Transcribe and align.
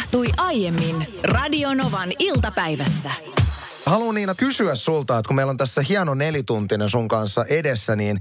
tapahtui 0.00 0.26
aiemmin 0.36 1.06
Radionovan 1.22 2.08
iltapäivässä. 2.18 3.10
Haluan 3.86 4.14
Niina 4.14 4.34
kysyä 4.34 4.74
sulta, 4.74 5.18
että 5.18 5.28
kun 5.28 5.36
meillä 5.36 5.50
on 5.50 5.56
tässä 5.56 5.82
hieno 5.82 6.14
nelituntinen 6.14 6.90
sun 6.90 7.08
kanssa 7.08 7.44
edessä, 7.44 7.96
niin 7.96 8.20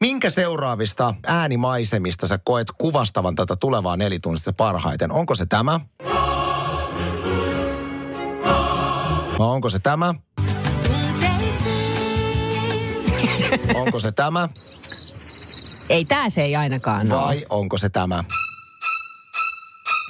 minkä 0.00 0.30
seuraavista 0.30 1.14
äänimaisemista 1.26 2.26
sä 2.26 2.38
koet 2.44 2.68
kuvastavan 2.78 3.34
tätä 3.34 3.56
tulevaa 3.56 3.96
nelituntista 3.96 4.52
parhaiten? 4.52 5.12
Onko 5.12 5.34
se 5.34 5.46
tämä? 5.46 5.80
Vai 9.38 9.48
onko 9.48 9.68
se 9.68 9.78
tämä? 9.78 10.14
Onko 13.74 13.98
se 13.98 14.12
tämä? 14.12 14.48
Ei 15.88 16.04
tää 16.04 16.30
se 16.30 16.42
ei 16.42 16.56
ainakaan 16.56 17.12
ole. 17.12 17.20
Vai 17.20 17.46
onko 17.48 17.78
se 17.78 17.88
tämä? 17.88 18.24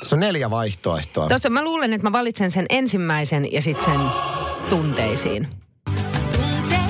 Tässä 0.00 0.16
on 0.16 0.20
neljä 0.20 0.50
vaihtoehtoa. 0.50 1.28
Tuossa 1.28 1.50
mä 1.50 1.64
luulen, 1.64 1.92
että 1.92 2.06
mä 2.06 2.12
valitsen 2.12 2.50
sen 2.50 2.66
ensimmäisen 2.68 3.52
ja 3.52 3.62
sitten 3.62 3.84
sen 3.84 4.00
tunteisiin. 4.70 5.48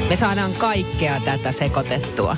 Me 0.08 0.16
saadaan 0.16 0.52
kaikkea 0.52 1.20
tätä 1.24 1.52
sekoitettua. 1.52 2.36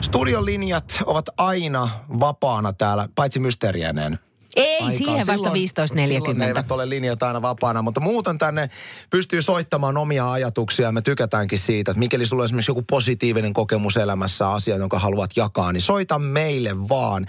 Studion 0.00 0.46
linjat 0.46 1.02
ovat 1.06 1.24
aina 1.36 1.88
vapaana 2.20 2.72
täällä, 2.72 3.08
paitsi 3.14 3.40
mysteeriäneen. 3.40 4.18
Ei, 4.56 4.72
aikaan. 4.74 4.92
siihen 4.92 5.26
vasta 5.26 5.50
Silloin- 5.50 5.68
Silloin 5.68 6.38
ne 6.38 6.42
15.40. 6.42 6.46
eivät 6.46 6.70
ole 6.70 6.88
linjat 6.88 7.22
aina 7.22 7.42
vapaana, 7.42 7.82
mutta 7.82 8.00
muuten 8.00 8.38
tänne 8.38 8.70
pystyy 9.10 9.42
soittamaan 9.42 9.96
omia 9.96 10.32
ajatuksia. 10.32 10.92
Me 10.92 11.02
tykätäänkin 11.02 11.58
siitä, 11.58 11.90
että 11.90 11.98
mikäli 11.98 12.26
sulla 12.26 12.40
on 12.40 12.44
esimerkiksi 12.44 12.70
joku 12.70 12.82
positiivinen 12.82 13.52
kokemus 13.52 13.96
elämässä, 13.96 14.50
asia, 14.50 14.76
jonka 14.76 14.98
haluat 14.98 15.30
jakaa, 15.36 15.72
niin 15.72 15.82
soita 15.82 16.18
meille 16.18 16.88
vaan. 16.88 17.26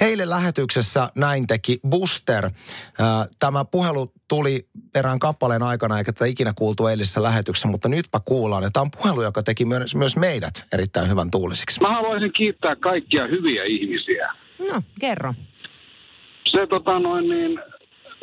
Heille 0.00 0.28
lähetyksessä 0.28 1.10
näin 1.14 1.46
teki 1.46 1.80
Buster. 1.88 2.50
Tämä 3.38 3.64
puhelu 3.64 4.12
tuli 4.28 4.68
erään 4.94 5.18
kappaleen 5.18 5.62
aikana, 5.62 5.98
eikä 5.98 6.12
tätä 6.12 6.24
ikinä 6.26 6.52
kuultu 6.56 6.86
eilisessä 6.86 7.22
lähetyksessä, 7.22 7.68
mutta 7.68 7.88
nytpä 7.88 8.20
kuullaan. 8.24 8.72
Tämä 8.72 8.82
on 8.82 8.90
puhelu, 8.90 9.22
joka 9.22 9.42
teki 9.42 9.64
myös, 9.64 9.94
myös 9.94 10.16
meidät 10.16 10.64
erittäin 10.72 11.08
hyvän 11.08 11.30
tuulisiksi. 11.30 11.80
Mä 11.80 11.88
haluaisin 11.88 12.32
kiittää 12.32 12.76
kaikkia 12.76 13.26
hyviä 13.26 13.62
ihmisiä. 13.66 14.32
No, 14.72 14.82
kerro. 15.00 15.34
Se 16.48 16.66
tota 16.66 16.98
noin 16.98 17.28
niin, 17.28 17.60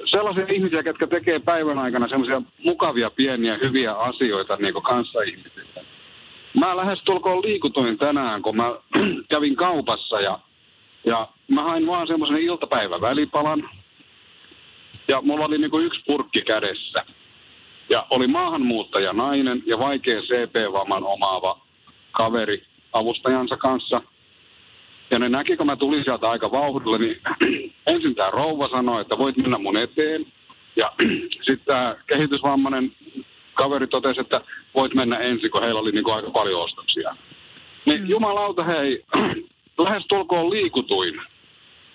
sellaisia 0.06 0.46
ihmisiä, 0.50 0.82
jotka 0.86 1.08
tekee 1.08 1.40
päivän 1.40 1.80
aikana 1.80 2.08
semmoisia 2.08 2.42
mukavia, 2.64 3.10
pieniä, 3.10 3.60
hyviä 3.64 3.94
asioita 3.94 4.58
niin 4.60 4.74
kuin 4.74 4.84
kanssaihmisille. 4.84 5.86
Mä 6.60 6.78
lähestulkoon 6.78 7.42
liikutuin 7.42 7.98
tänään, 7.98 8.42
kun 8.42 8.58
mä 8.58 8.76
kävin 9.32 9.56
kaupassa 9.56 10.22
ja, 10.22 10.40
ja 11.06 11.28
mä 11.48 11.64
hain 11.64 11.88
vaan 11.88 12.08
semmoisen 12.08 12.38
iltapäivän 12.38 13.02
välipalan. 13.02 13.70
Ja 15.08 15.22
mulla 15.22 15.46
oli 15.46 15.58
niin 15.58 15.86
yksi 15.86 16.04
purkki 16.08 16.42
kädessä. 16.42 17.06
Ja 17.90 18.08
oli 18.10 18.28
maahanmuuttaja 18.28 19.14
nainen 19.14 19.64
ja 19.66 19.80
vaikea 19.80 20.22
CP-vamman 20.22 21.04
omaava 21.04 21.62
kaveri 22.12 22.64
avustajansa 22.94 23.58
kanssa– 23.58 24.02
ja 25.12 25.20
ne 25.20 25.30
näki, 25.30 25.58
kun 25.58 25.66
mä 25.66 25.76
tulin 25.76 26.04
sieltä 26.04 26.30
aika 26.30 26.52
vauhdilla, 26.52 26.98
niin 26.98 27.22
ensin 27.94 28.16
tämä 28.16 28.30
rouva 28.30 28.70
sanoi, 28.70 29.02
että 29.02 29.18
voit 29.18 29.38
mennä 29.38 29.58
mun 29.58 29.78
eteen. 29.78 30.26
Ja 30.76 30.94
sitten 31.48 31.66
tämä 31.66 31.96
kehitysvammainen 32.08 32.92
kaveri 33.54 33.88
totesi, 33.88 34.22
että 34.22 34.42
voit 34.76 34.94
mennä 34.94 35.18
ensin, 35.18 35.52
kun 35.52 35.64
heillä 35.64 35.80
oli 35.80 35.92
niin 35.92 36.04
kuin 36.04 36.16
aika 36.16 36.30
paljon 36.30 36.62
ostoksia. 36.62 37.16
Niin 37.86 38.02
mm. 38.02 38.10
jumalauta 38.10 38.64
hei, 38.64 39.04
lähes 39.88 40.04
tulkoon 40.08 40.50
liikutuin. 40.50 41.22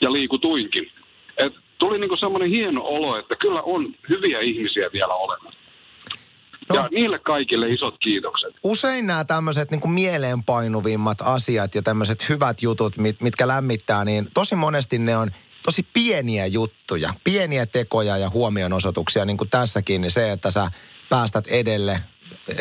Ja 0.01 0.13
liikutuinkin. 0.13 0.91
Et 1.39 1.53
tuli 1.79 1.99
niin 1.99 2.09
kuin 2.09 2.19
semmoinen 2.19 2.51
hieno 2.51 2.83
olo, 2.85 3.19
että 3.19 3.37
kyllä 3.37 3.63
on 3.63 3.95
hyviä 4.09 4.39
ihmisiä 4.41 4.91
vielä 4.93 5.15
olemassa. 5.15 5.46
No. 6.69 6.77
Ja 6.77 6.89
niille 6.93 7.19
kaikille 7.19 7.69
isot 7.69 7.95
kiitokset. 7.99 8.55
usein 8.63 9.07
nämä 9.07 9.25
tämmöiset 9.25 9.71
niin 9.71 9.91
mieleenpainuvimmat 9.91 11.19
asiat 11.21 11.75
ja 11.75 11.83
tämmöiset 11.83 12.29
hyvät 12.29 12.63
jutut, 12.63 12.97
mit, 12.97 13.21
mitkä 13.21 13.49
lämmittää, 13.49 14.05
niin 14.05 14.29
tosi 14.35 14.55
monesti 14.55 14.99
ne 14.99 15.17
on 15.17 15.31
tosi 15.63 15.87
pieniä 15.93 16.47
juttuja, 16.47 17.11
pieniä 17.25 17.67
tekoja 17.67 18.17
ja 18.17 18.31
huomionosoituksia, 18.31 19.25
niin 19.25 19.37
kuin 19.37 19.51
tässäkin, 19.51 20.01
niin 20.01 20.11
se, 20.11 20.33
että 20.33 20.51
sä 20.51 20.71
päästät 21.09 21.47
edelle 21.47 22.03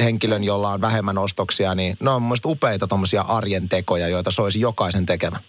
henkilön, 0.04 0.44
jolla 0.44 0.70
on 0.70 0.82
vähemmän 0.82 1.18
ostoksia, 1.18 1.76
niin 1.76 1.98
ne 2.00 2.10
on 2.10 2.22
mun 2.22 2.38
upeita 2.46 2.88
tommosia 2.88 3.22
arjen 3.22 3.70
tekoja, 3.70 4.08
joita 4.08 4.32
soisi 4.32 4.60
jokaisen 4.62 5.06
tekemään. 5.06 5.44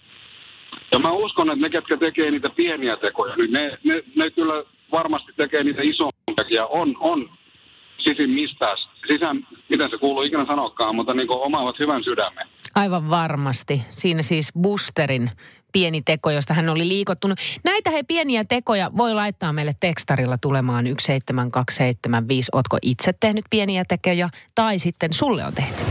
Ja 0.91 0.99
mä 0.99 1.11
uskon, 1.11 1.51
että 1.51 1.61
ne, 1.61 1.69
ketkä 1.69 1.97
tekee 1.97 2.31
niitä 2.31 2.49
pieniä 2.49 2.97
tekoja, 2.97 3.35
niin 3.35 3.51
ne, 3.51 3.77
ne, 3.83 4.03
ne 4.15 4.29
kyllä 4.31 4.63
varmasti 4.91 5.31
tekee 5.37 5.63
niitä 5.63 5.81
isompiakin 5.81 6.55
ja 6.55 6.65
on, 6.65 6.95
on 6.99 7.29
sisin 8.07 8.29
mistään, 8.29 8.77
sisään, 9.07 9.47
miten 9.69 9.89
se 9.89 9.97
kuuluu 9.97 10.21
ikinä 10.21 10.45
sanokaan, 10.47 10.95
mutta 10.95 11.13
niin 11.13 11.27
kuin 11.27 11.39
omaavat 11.39 11.79
hyvän 11.79 12.03
sydämen. 12.03 12.47
Aivan 12.75 13.09
varmasti. 13.09 13.81
Siinä 13.89 14.21
siis 14.21 14.51
Busterin 14.61 15.31
pieni 15.71 16.01
teko, 16.01 16.31
josta 16.31 16.53
hän 16.53 16.69
oli 16.69 16.87
liikottunut. 16.87 17.39
Näitä 17.63 17.89
he 17.89 18.03
pieniä 18.03 18.43
tekoja 18.43 18.91
voi 18.97 19.13
laittaa 19.13 19.53
meille 19.53 19.73
tekstarilla 19.79 20.37
tulemaan 20.37 20.85
17275. 20.85 22.49
Ootko 22.53 22.77
itse 22.81 23.13
tehnyt 23.19 23.45
pieniä 23.49 23.83
tekoja 23.87 24.29
tai 24.55 24.79
sitten 24.79 25.13
sulle 25.13 25.45
on 25.45 25.53
tehty? 25.53 25.83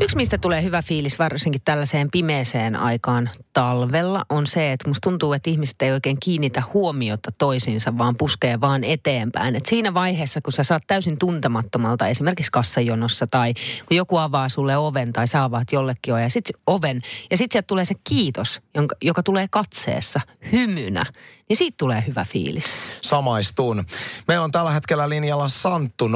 Yksi, 0.00 0.16
mistä 0.16 0.38
tulee 0.38 0.62
hyvä 0.62 0.82
fiilis 0.82 1.18
varsinkin 1.18 1.60
tällaiseen 1.64 2.08
pimeeseen 2.10 2.76
aikaan 2.76 3.30
talvella, 3.52 4.24
on 4.28 4.46
se, 4.46 4.72
että 4.72 4.88
musta 4.88 5.10
tuntuu, 5.10 5.32
että 5.32 5.50
ihmiset 5.50 5.82
ei 5.82 5.92
oikein 5.92 6.16
kiinnitä 6.20 6.62
huomiota 6.74 7.30
toisiinsa, 7.38 7.98
vaan 7.98 8.16
puskee 8.16 8.60
vaan 8.60 8.84
eteenpäin. 8.84 9.56
Et 9.56 9.66
siinä 9.66 9.94
vaiheessa, 9.94 10.40
kun 10.40 10.52
sä 10.52 10.64
saat 10.64 10.82
täysin 10.86 11.18
tuntemattomalta 11.18 12.06
esimerkiksi 12.06 12.52
kassajonossa 12.52 13.26
tai 13.30 13.54
kun 13.88 13.96
joku 13.96 14.16
avaa 14.16 14.48
sulle 14.48 14.76
oven 14.76 15.12
tai 15.12 15.26
sä 15.26 15.44
avaat 15.44 15.72
jollekin 15.72 16.14
oven 16.14 16.22
ja 16.22 16.30
sit, 16.30 16.44
oven, 16.66 17.02
ja 17.30 17.36
sitten 17.36 17.54
sieltä 17.54 17.66
tulee 17.66 17.84
se 17.84 17.94
kiitos, 18.08 18.60
jonka, 18.74 18.96
joka 19.02 19.22
tulee 19.22 19.46
katseessa 19.50 20.20
hymynä, 20.52 21.04
niin 21.48 21.56
siitä 21.56 21.74
tulee 21.78 22.04
hyvä 22.06 22.24
fiilis. 22.28 22.76
Samaistun. 23.00 23.84
Meillä 24.28 24.44
on 24.44 24.50
tällä 24.50 24.70
hetkellä 24.70 25.08
linjalla 25.08 25.48
Santtu 25.48 26.08
0806000. 26.08 26.10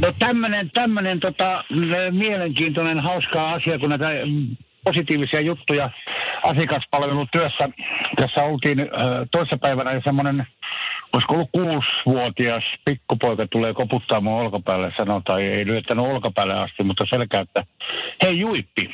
No 0.00 0.12
tämmönen, 0.18 0.70
tämmönen 0.70 1.20
tota, 1.20 1.64
mielenkiintoinen, 2.10 3.00
hauska 3.00 3.52
asia, 3.52 3.78
kun 3.78 3.88
näitä 3.88 4.06
positiivisia 4.86 5.40
juttuja 5.40 5.90
asiakaspalvelutyössä. 6.42 7.68
Tässä 8.16 8.42
oltiin 8.42 8.78
toissapäivänä 9.30 9.92
ja 9.92 10.00
semmoinen, 10.04 10.46
olisiko 11.12 11.34
ollut 11.34 11.50
kuusivuotias 11.52 12.64
pikkupoika 12.84 13.46
tulee 13.50 13.74
koputtaa 13.74 14.20
mun 14.20 14.40
olkapäälle, 14.40 14.92
sanoo, 14.96 15.20
tai 15.24 15.42
ei 15.42 15.66
lyöttänyt 15.66 16.04
olkapäälle 16.04 16.54
asti, 16.54 16.82
mutta 16.82 17.04
selkää, 17.10 17.40
että 17.40 17.64
hei 18.22 18.40
Juippi, 18.40 18.90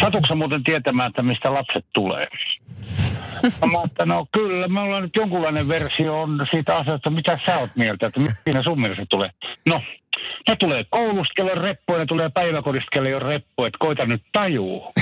satutko 0.00 0.34
muuten 0.34 0.64
tietämään, 0.64 1.08
että 1.08 1.22
mistä 1.22 1.54
lapset 1.54 1.84
tulee? 1.94 2.26
No, 3.42 3.66
mä 3.68 3.78
että 3.84 4.06
no 4.06 4.26
kyllä, 4.32 4.68
me 4.68 4.80
ollaan 4.80 5.02
nyt 5.02 5.16
jonkunlainen 5.16 5.68
versio 5.68 6.20
on 6.22 6.46
siitä 6.50 6.76
asiasta, 6.76 7.10
mitä 7.10 7.38
sä 7.46 7.58
oot 7.58 7.70
mieltä, 7.76 8.06
että 8.06 8.20
mitä 8.46 8.62
sun 8.62 8.80
mielestä 8.80 9.06
tulee. 9.10 9.30
No, 9.68 9.82
ne 10.48 10.56
tulee 10.56 10.84
koulusta, 10.90 11.32
kello 11.36 11.50
on 11.52 11.58
reppu, 11.58 11.92
ja 11.92 11.98
ne 11.98 12.06
tulee 12.06 12.28
päiväkodista, 12.28 12.88
kello 12.92 13.08
ole 13.08 13.18
reppu, 13.18 13.64
että 13.64 13.76
koita 13.80 14.06
nyt 14.06 14.22
tajuu. 14.32 14.92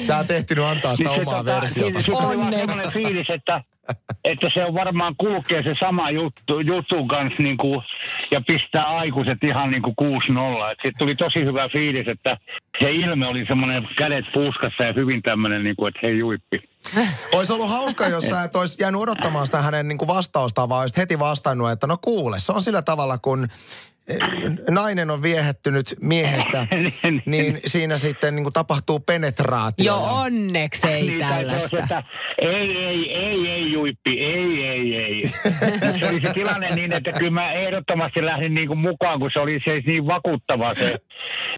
Sä 0.00 0.16
oot 0.16 0.30
ehtinyt 0.30 0.64
antaa 0.64 0.96
sitä 0.96 1.10
Niin 1.10 1.16
se 1.18 1.22
omaa 1.30 1.44
tota, 1.44 1.60
versiota. 1.60 2.00
siinä- 2.00 2.00
siinä 2.00 2.28
oli 2.28 2.36
vaan 2.36 2.54
Onneksi. 2.54 2.66
semmoinen 2.66 2.92
fiilis, 2.92 3.30
että, 3.30 3.60
että 4.24 4.50
se 4.54 4.64
on 4.64 4.74
varmaan 4.74 5.14
kulkee 5.18 5.62
se 5.62 5.74
sama 5.80 6.10
juttu, 6.10 6.60
jutun 6.60 7.08
kanssa 7.08 7.42
niin 7.42 7.56
kuin, 7.56 7.82
ja 8.30 8.40
pistää 8.46 8.84
aikuiset 8.84 9.38
ihan 9.44 9.70
niin 9.70 9.82
kuin 9.82 9.94
6-0. 10.00 10.68
Sitten 10.70 10.92
tuli 10.98 11.14
tosi 11.14 11.44
hyvä 11.44 11.68
fiilis, 11.68 12.08
että 12.08 12.36
se 12.82 12.90
ilme 12.90 13.26
oli 13.26 13.44
semmoinen 13.48 13.88
kädet 13.98 14.24
puuskassa 14.34 14.84
ja 14.84 14.92
hyvin 14.92 15.22
tämmöinen, 15.22 15.64
niin 15.64 15.76
kuin, 15.76 15.88
että 15.88 16.00
hei 16.02 16.18
juippi. 16.18 16.68
Olisi 17.32 17.52
ollut 17.52 17.68
hauska, 17.68 18.08
jos 18.08 18.24
sä 18.24 18.42
et 18.42 18.56
olisi 18.56 18.76
jäänyt 18.80 19.00
odottamaan 19.00 19.46
sitä 19.46 19.62
hänen 19.62 19.88
niin 19.88 19.98
kuin 19.98 20.08
vastausta, 20.08 20.68
vaan 20.68 20.80
olisit 20.80 20.96
heti 20.96 21.18
vastannut, 21.18 21.70
että 21.70 21.86
no 21.86 21.98
kuule, 22.00 22.38
se 22.38 22.52
on 22.52 22.62
sillä 22.62 22.82
tavalla, 22.82 23.18
kun 23.18 23.48
nainen 24.70 25.10
on 25.10 25.22
viehettynyt 25.22 25.86
miehestä, 26.00 26.66
niin 27.26 27.60
siinä 27.66 27.96
sitten 27.98 28.34
niin 28.34 28.44
kuin 28.44 28.52
tapahtuu 28.52 29.00
penetraatio. 29.00 29.84
Joo, 29.84 30.20
onneksi 30.20 30.88
ei 30.88 31.02
Niin, 31.02 31.18
tällaista. 31.18 31.78
että 31.78 32.02
ei, 32.38 32.76
ei, 32.76 33.12
ei, 33.14 33.48
ei, 33.48 33.72
juippi, 33.72 34.20
ei, 34.24 34.64
ei, 34.64 34.96
ei. 34.96 35.22
se 36.00 36.08
oli 36.08 36.20
se 36.20 36.32
tilanne 36.34 36.74
niin, 36.74 36.92
että 36.92 37.12
kyllä 37.12 37.30
mä 37.30 37.52
ehdottomasti 37.52 38.24
lähdin 38.24 38.54
niin 38.54 38.68
kuin 38.68 38.78
mukaan, 38.78 39.20
kun 39.20 39.30
se 39.32 39.40
oli 39.40 39.60
se 39.64 39.82
niin 39.86 40.06
vakuuttava 40.06 40.74
se. 40.74 40.96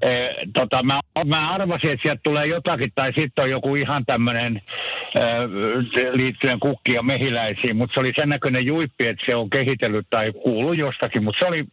E, 0.03 0.09
tota, 0.55 0.83
mä, 0.83 1.01
mä 1.25 1.51
arvasin, 1.55 1.91
että 1.91 2.03
sieltä 2.03 2.21
tulee 2.25 2.47
jotakin, 2.47 2.93
tai 2.95 3.13
sitten 3.13 3.43
on 3.43 3.51
joku 3.51 3.75
ihan 3.75 4.07
tämmöinen 4.07 4.57
e, 5.15 5.21
liittyen 6.13 6.61
kukki 6.61 6.93
ja 6.93 7.03
mehiläisiin, 7.03 7.77
mutta 7.77 7.95
se 7.95 8.01
oli 8.01 8.13
sen 8.17 8.29
näköinen 8.29 8.67
juippi, 8.67 9.07
että 9.07 9.27
se 9.27 9.35
on 9.35 9.51
kehitellyt 9.51 10.07
tai 10.11 10.33
kuullut 10.33 10.77
jostakin, 10.77 11.25
mutta 11.25 11.39
se 11.39 11.47
oli, 11.47 11.65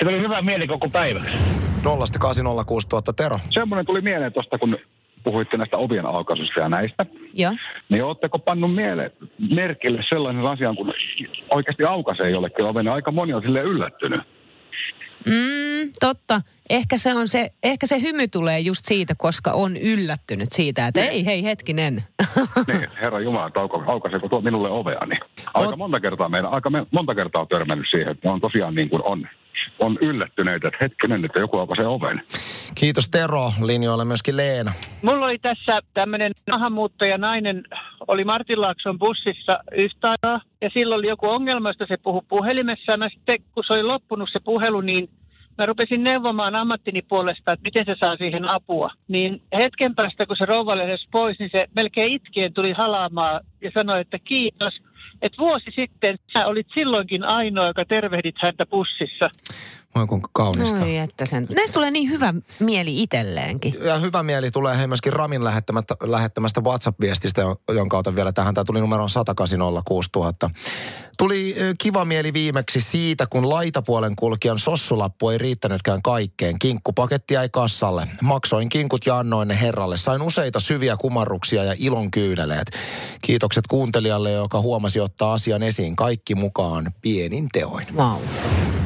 se 0.00 0.08
oli 0.08 0.20
hyvä 0.20 0.42
mieli 0.42 0.66
koko 0.66 0.88
päiväksi. 0.88 1.38
0806000 1.82 3.12
Tero. 3.16 3.38
semmoinen 3.50 3.86
tuli 3.86 4.00
mieleen 4.00 4.32
tuosta, 4.32 4.58
kun 4.58 4.76
puhuitte 5.24 5.56
näistä 5.56 5.76
ovien 5.76 6.06
aukaisusta 6.06 6.60
ja 6.60 6.68
näistä, 6.68 7.06
Joo. 7.34 7.52
niin 7.88 8.04
ootteko 8.04 8.38
pannut 8.38 8.74
miele, 8.74 9.12
merkille 9.54 10.02
sellaisen 10.08 10.46
asian, 10.46 10.76
kun 10.76 10.92
oikeasti 11.50 11.84
aukaisee 11.84 12.30
jollekin 12.30 12.64
oven, 12.64 12.84
niin 12.84 12.92
aika 12.92 13.10
moni 13.10 13.34
on 13.34 13.42
sille 13.42 13.60
yllättynyt. 13.60 14.20
Mm, 15.26 15.92
totta. 16.00 16.40
Ehkä 16.70 16.98
se, 16.98 17.14
on 17.14 17.28
se, 17.28 17.50
ehkä 17.62 17.86
se 17.86 18.00
hymy 18.02 18.28
tulee 18.28 18.60
just 18.60 18.84
siitä, 18.84 19.14
koska 19.18 19.52
on 19.52 19.76
yllättynyt 19.76 20.52
siitä, 20.52 20.86
että 20.86 21.00
ei, 21.04 21.26
hei 21.26 21.44
hetkinen. 21.44 22.04
Niin, 22.66 22.88
herra 23.02 23.20
Jumala, 23.20 23.46
että 23.46 23.60
auka- 23.60 23.84
aukaiseeko 23.86 24.28
tuo 24.28 24.40
minulle 24.40 24.70
ovea, 24.70 25.06
niin 25.06 25.20
aika 25.54 25.70
Oot- 25.70 25.76
monta 25.76 26.00
kertaa 26.00 26.28
meidän, 26.28 26.50
aika 26.52 26.70
me, 26.70 26.86
monta 26.90 27.14
kertaa 27.14 27.42
on 27.42 27.48
törmännyt 27.48 27.86
siihen, 27.90 28.08
että 28.08 28.28
ne 28.28 28.32
on 28.32 28.40
tosiaan 28.40 28.74
niin 28.74 28.88
kuin 28.90 29.02
on, 29.04 29.28
on 29.78 29.98
yllättyneitä, 30.00 30.68
että 30.68 30.78
hetkinen, 30.80 31.24
että 31.24 31.40
joku 31.40 31.58
aukaisee 31.58 31.86
oven. 31.86 32.22
Kiitos 32.74 33.08
Tero, 33.08 33.52
linjoilla 33.64 34.04
myöskin 34.04 34.36
Leena. 34.36 34.72
Mulla 35.02 35.26
oli 35.26 35.38
tässä 35.38 35.80
tämmöinen 35.94 36.32
maahanmuuttaja 36.50 37.18
nainen, 37.18 37.64
oli 38.08 38.24
Martinlaakson 38.24 38.98
bussissa 38.98 39.58
yhtä 39.72 40.10
aikaa, 40.10 40.40
ja 40.60 40.70
silloin 40.74 40.98
oli 40.98 41.08
joku 41.08 41.28
ongelma, 41.28 41.68
josta 41.68 41.86
se 41.88 41.96
puhui 41.96 42.22
puhelimessa. 42.28 42.96
Mä 42.96 43.08
sitten, 43.08 43.38
kun 43.54 43.64
se 43.66 43.72
oli 43.72 43.82
loppunut 43.82 44.28
se 44.32 44.40
puhelu, 44.44 44.80
niin 44.80 45.08
mä 45.58 45.66
rupesin 45.66 46.04
neuvomaan 46.04 46.54
ammattini 46.54 47.02
puolesta, 47.02 47.52
että 47.52 47.64
miten 47.64 47.84
se 47.86 47.94
saa 48.00 48.16
siihen 48.16 48.48
apua. 48.48 48.90
Niin 49.08 49.42
hetken 49.58 49.94
päästä, 49.94 50.26
kun 50.26 50.36
se 50.36 50.44
rouva 50.44 50.78
lähes 50.78 51.06
pois, 51.10 51.38
niin 51.38 51.50
se 51.52 51.66
melkein 51.76 52.12
itkien 52.12 52.52
tuli 52.52 52.72
halaamaan 52.72 53.40
ja 53.60 53.70
sanoi, 53.74 54.00
että 54.00 54.18
kiitos. 54.18 54.74
Että 55.22 55.38
vuosi 55.38 55.70
sitten 55.76 56.18
sä 56.32 56.46
olit 56.46 56.66
silloinkin 56.74 57.24
ainoa, 57.24 57.66
joka 57.66 57.84
tervehdit 57.84 58.34
häntä 58.42 58.66
bussissa. 58.66 59.30
Voi 59.94 60.06
kuinka 60.06 60.28
kaunista. 60.32 60.82
Oi, 60.82 60.96
että 60.96 61.26
sen. 61.26 61.46
Näistä 61.56 61.74
tulee 61.74 61.90
niin 61.90 62.10
hyvä 62.10 62.34
mieli 62.60 63.02
itselleenkin. 63.02 63.74
Ja 63.84 63.98
hyvä 63.98 64.22
mieli 64.22 64.50
tulee 64.50 64.78
hei 64.78 64.86
myöskin 64.86 65.12
Ramin 65.12 65.44
lähettämästä, 65.44 65.96
lähettämästä 66.02 66.60
WhatsApp-viestistä, 66.60 67.40
jo- 67.40 67.60
jonka 67.74 67.98
otan 67.98 68.16
vielä 68.16 68.32
tähän. 68.32 68.54
Tämä 68.54 68.64
tuli 68.64 68.80
numeroon 68.80 69.08
1806000. 69.08 70.50
Tuli 71.18 71.56
kiva 71.78 72.04
mieli 72.04 72.32
viimeksi 72.32 72.80
siitä, 72.80 73.26
kun 73.26 73.48
laitapuolen 73.48 74.16
kulkijan 74.16 74.58
sossulappu 74.58 75.28
ei 75.28 75.38
riittänytkään 75.38 76.02
kaikkeen. 76.02 76.58
Kinkkupaketti 76.58 77.34
jäi 77.34 77.48
kassalle. 77.48 78.08
Maksoin 78.22 78.68
kinkut 78.68 79.06
ja 79.06 79.18
annoin 79.18 79.48
ne 79.48 79.60
herralle. 79.60 79.96
Sain 79.96 80.22
useita 80.22 80.60
syviä 80.60 80.96
kumarruksia 80.96 81.64
ja 81.64 81.74
ilon 81.78 82.10
kyyneleet. 82.10 82.70
Kiitokset 83.22 83.66
kuuntelijalle, 83.66 84.32
joka 84.32 84.60
huomasi 84.60 85.00
ottaa 85.00 85.32
asian 85.32 85.62
esiin. 85.62 85.96
Kaikki 85.96 86.34
mukaan 86.34 86.92
pienin 87.02 87.48
teoin. 87.52 87.86
Wow. 87.96 88.20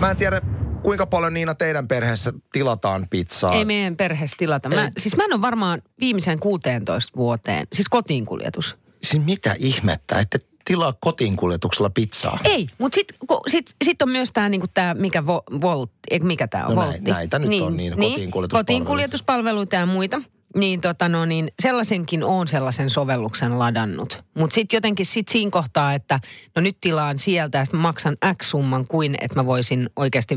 Mä 0.01 0.11
en 0.11 0.17
tiedä, 0.17 0.41
kuinka 0.87 1.07
paljon 1.07 1.35
Niina 1.35 1.55
teidän 1.55 1.89
perheessä 1.89 2.33
tilataan 2.53 3.07
pizzaa. 3.11 3.53
Ei 3.53 3.65
meidän 3.65 3.97
perheessä 3.97 4.37
tilata. 4.39 4.69
Mä, 4.69 4.91
siis 4.99 5.17
mä 5.17 5.25
en 5.25 5.33
ole 5.33 5.41
varmaan 5.43 5.83
viimeiseen 6.01 6.39
16 6.41 7.13
vuoteen, 7.17 7.67
siis 7.73 7.89
kotiin 7.89 8.27
kuljetus. 8.27 8.77
Siis 9.03 9.25
mitä 9.25 9.55
ihmettä, 9.59 10.19
että 10.21 10.39
tilaa 10.65 10.95
kotiin 11.01 11.37
kuljetuksella 11.37 11.91
pizzaa? 11.91 12.39
Ei, 12.45 12.67
mutta 12.79 12.95
sitten 12.95 13.17
sit, 13.47 13.75
sit 13.85 14.03
on 14.03 14.09
myös 14.09 14.31
tämä, 14.33 14.49
niinku 14.49 14.67
tää, 14.75 14.95
mikä 14.95 15.27
vo, 15.27 15.43
Volt, 15.61 15.91
eikö 16.11 16.27
mikä 16.27 16.47
tämä 16.49 16.67
on, 16.67 16.75
No 16.75 16.81
näin- 16.83 16.93
Voltti. 16.93 17.11
näitä 17.11 17.39
nyt 17.39 17.61
on 17.63 17.77
niin, 17.77 17.93
kotiinkuljetuspalveluita. 17.93 18.57
kotiinkuljetuspalveluita 18.57 19.77
ja 19.77 19.87
muita. 19.87 20.23
Niin 20.57 20.81
tota 20.81 21.09
no 21.09 21.25
niin, 21.25 21.51
sellaisenkin 21.63 22.25
on 22.25 22.49
sellaisen 22.49 22.91
sovelluksen 22.91 23.59
ladannut. 23.59 24.25
Mutta 24.35 24.55
sitten 24.55 24.77
jotenkin 24.77 25.07
sit 25.07 25.29
siinä 25.29 25.51
kohtaa, 25.51 25.95
että 25.95 26.21
no 26.57 26.63
nyt 26.63 26.77
tilaan 26.81 27.19
sieltä 27.19 27.59
ja 27.59 27.65
sitten 27.65 27.81
maksan 27.81 28.17
X 28.43 28.47
summan 28.47 28.87
kuin, 28.89 29.17
että 29.21 29.35
mä 29.37 29.47
voisin 29.47 29.91
oikeasti 29.97 30.35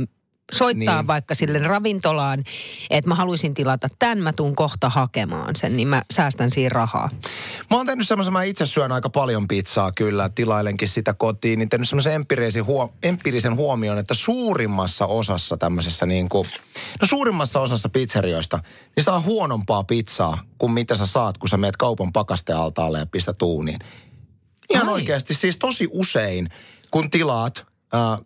soittaa 0.52 0.96
Niin. 1.02 1.08
vaikka 1.08 1.36
sille 1.36 1.60
ravintolaan, 1.60 2.44
että 2.90 3.10
mä 3.10 3.16
haluaisin 3.16 3.54
tilata 3.54 3.88
tämän, 4.00 4.18
mä 4.20 4.34
tuun 4.34 4.56
kohta 4.56 4.90
hakemaan 4.90 5.56
sen, 5.56 5.78
niin 5.78 5.88
mä 5.88 6.02
säästän 6.14 6.52
siinä 6.52 6.70
rahaa. 6.70 7.10
Mä 7.70 7.78
oon 7.78 7.86
tehnyt 7.86 8.08
semmoisen, 8.08 8.34
mä 8.34 8.44
itse 8.44 8.66
syön 8.66 8.92
aika 8.92 9.10
paljon 9.10 9.48
pizzaa 9.48 9.92
kyllä, 9.92 10.30
tilailenkin 10.30 10.88
sitä 10.88 11.14
kotiin, 11.14 11.60
niin 11.60 11.70
tehnyt 11.70 11.90
semmoisen 11.90 12.14
empiirisen, 12.14 12.66
huo, 12.66 12.94
empiirisen 13.04 13.56
huomioon, 13.56 13.98
että 13.98 14.14
suurimmassa 14.14 15.06
osassa 15.06 15.58
tämmöisessä 15.58 16.06
niin 16.06 16.30
kuin, 16.30 16.48
no 17.02 17.08
suurimmassa 17.08 17.60
osassa 17.60 17.90
pizzerioista, 17.90 18.60
niin 18.96 19.04
saa 19.04 19.20
huonompaa 19.22 19.84
pizzaa 19.84 20.44
kuin 20.58 20.72
mitä 20.72 20.96
sä 20.96 21.06
saat, 21.06 21.38
kun 21.38 21.50
sä 21.50 21.58
meet 21.58 21.78
kaupan 21.78 22.14
pakastealtaalle 22.14 23.00
ja 23.00 23.06
pistät 23.06 23.42
uuniin. 23.42 23.80
Ihan 24.70 24.88
Ai. 24.88 24.94
oikeasti, 24.94 25.34
siis 25.34 25.58
tosi 25.58 25.88
usein, 25.92 26.50
kun 26.92 27.10
tilaat 27.10 27.66
äh, 27.94 28.26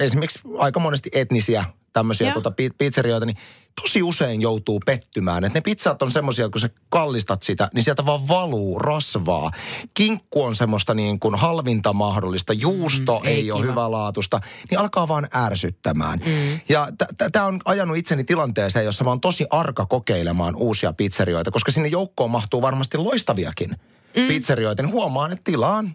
esimerkiksi 0.00 0.40
aika 0.58 0.80
monesti 0.80 1.10
etnisiä 1.12 1.64
tämmöisiä 1.92 2.26
Joo. 2.26 2.32
tuota, 2.32 2.50
pi- 2.50 2.70
pizzerioita, 2.78 3.26
niin 3.26 3.36
tosi 3.82 4.02
usein 4.02 4.40
joutuu 4.40 4.80
pettymään. 4.86 5.44
Että 5.44 5.56
ne 5.56 5.60
pizzat 5.60 6.02
on 6.02 6.12
semmoisia, 6.12 6.48
kun 6.48 6.60
sä 6.60 6.70
kallistat 6.88 7.42
sitä, 7.42 7.68
niin 7.74 7.82
sieltä 7.82 8.06
vaan 8.06 8.28
valuu 8.28 8.78
rasvaa. 8.78 9.50
Kinkku 9.94 10.42
on 10.42 10.56
semmoista 10.56 10.94
niin 10.94 11.20
kuin 11.20 11.34
halvinta 11.34 11.92
mahdollista, 11.92 12.52
juusto 12.52 13.18
mm, 13.18 13.26
ei 13.26 13.34
ei, 13.34 13.50
ole 13.50 13.60
kiva. 13.60 13.70
hyvälaatusta, 13.70 14.40
niin 14.70 14.78
alkaa 14.78 15.08
vaan 15.08 15.28
ärsyttämään. 15.34 16.18
Mm. 16.26 16.60
Ja 16.68 16.88
tämä 17.32 17.46
on 17.46 17.60
ajanut 17.64 17.96
itseni 17.96 18.24
tilanteeseen, 18.24 18.84
jossa 18.84 19.04
mä 19.04 19.10
oon 19.10 19.20
tosi 19.20 19.46
arka 19.50 19.86
kokeilemaan 19.86 20.56
uusia 20.56 20.92
pizzerioita, 20.92 21.50
koska 21.50 21.72
sinne 21.72 21.88
joukkoon 21.88 22.30
mahtuu 22.30 22.62
varmasti 22.62 22.98
loistaviakin 22.98 23.70
mm. 24.16 24.28
pizzerioita, 24.28 24.82
niin 24.82 24.92
huomaan, 24.92 25.32
että 25.32 25.44
tilaan 25.44 25.94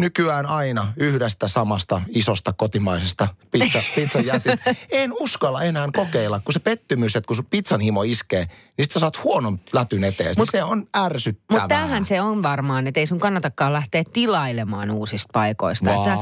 nykyään 0.00 0.46
aina 0.46 0.92
yhdestä 0.96 1.48
samasta 1.48 2.02
isosta 2.08 2.52
kotimaisesta 2.52 3.28
pizza, 3.50 3.82
pizzan 3.94 4.26
jätistä. 4.26 4.74
En 4.90 5.12
uskalla 5.20 5.62
enää 5.62 5.88
kokeilla, 5.92 6.40
kun 6.44 6.52
se 6.52 6.58
pettymys, 6.58 7.16
että 7.16 7.26
kun 7.26 7.36
sun 7.36 7.46
pizzan 7.50 7.80
himo 7.80 8.02
iskee, 8.02 8.44
niin 8.44 8.84
sit 8.84 8.92
sä 8.92 9.00
saat 9.00 9.24
huonon 9.24 9.60
lätyn 9.72 10.04
eteen. 10.04 10.34
Mut, 10.38 10.48
se 10.50 10.62
on 10.62 10.86
ärsyttävää. 10.96 11.60
Mutta 11.62 11.74
tämähän 11.74 12.04
se 12.04 12.20
on 12.20 12.42
varmaan, 12.42 12.86
että 12.86 13.00
ei 13.00 13.06
sun 13.06 13.20
kannatakaan 13.20 13.72
lähteä 13.72 14.02
tilailemaan 14.12 14.90
uusista 14.90 15.30
paikoista. 15.32 15.94
Et 15.94 16.04
sä, 16.04 16.16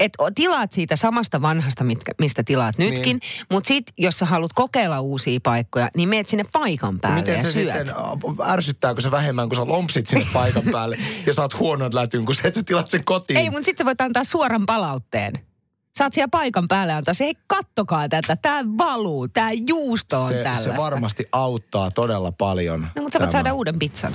Vaan. 0.00 0.06
et 0.06 0.12
o- 0.18 0.30
tilaat 0.34 0.72
siitä 0.72 0.96
samasta 0.96 1.42
vanhasta, 1.42 1.84
mitkä, 1.84 2.12
mistä 2.18 2.42
tilaat 2.42 2.78
nytkin, 2.78 3.16
niin. 3.22 3.46
mutta 3.50 3.68
sitten 3.68 3.94
jos 3.98 4.18
sä 4.18 4.26
haluat 4.26 4.52
kokeilla 4.54 5.00
uusia 5.00 5.40
paikkoja, 5.42 5.90
niin 5.96 6.08
meet 6.08 6.28
sinne 6.28 6.44
paikan 6.52 7.00
päälle 7.00 7.20
Miten 7.20 7.36
ja 7.36 7.42
se 7.42 7.52
syöt. 7.52 7.74
sitten, 7.76 7.94
ärsyttääkö 8.48 9.00
se 9.00 9.10
vähemmän, 9.10 9.48
kun 9.48 9.56
sä 9.56 9.66
lompsit 9.66 10.06
sinne 10.06 10.26
paikan 10.32 10.62
päälle 10.72 10.98
ja 11.26 11.32
saat 11.32 11.58
huonon 11.58 11.94
lätyn, 11.94 12.26
kun 12.26 12.34
sä 12.34 12.42
et 12.44 12.54
sä 12.54 12.62
tilat 12.62 12.90
sen 12.90 13.04
kotiin? 13.04 13.36
Ei, 13.38 13.50
mutta 13.50 13.64
sitten 13.64 13.84
sä 13.84 13.86
voit 13.86 14.00
antaa 14.00 14.24
suoran 14.24 14.66
palautteen. 14.66 15.32
Saat 15.98 16.12
siellä 16.12 16.28
paikan 16.28 16.68
päälle 16.68 16.92
antaa 16.92 17.14
se, 17.14 17.24
hei 17.24 17.34
kattokaa 17.46 18.08
tätä, 18.08 18.36
tää 18.36 18.64
valuu, 18.78 19.28
tää 19.28 19.50
juusto 19.66 20.22
on 20.22 20.28
se, 20.28 20.34
tällaista. 20.42 20.70
se 20.70 20.76
varmasti 20.76 21.26
auttaa 21.32 21.90
todella 21.90 22.32
paljon. 22.32 22.80
No, 22.80 23.02
mutta 23.02 23.12
sä 23.12 23.18
voit 23.18 23.30
saada 23.30 23.52
uuden 23.54 23.78
pizzan. 23.78 24.12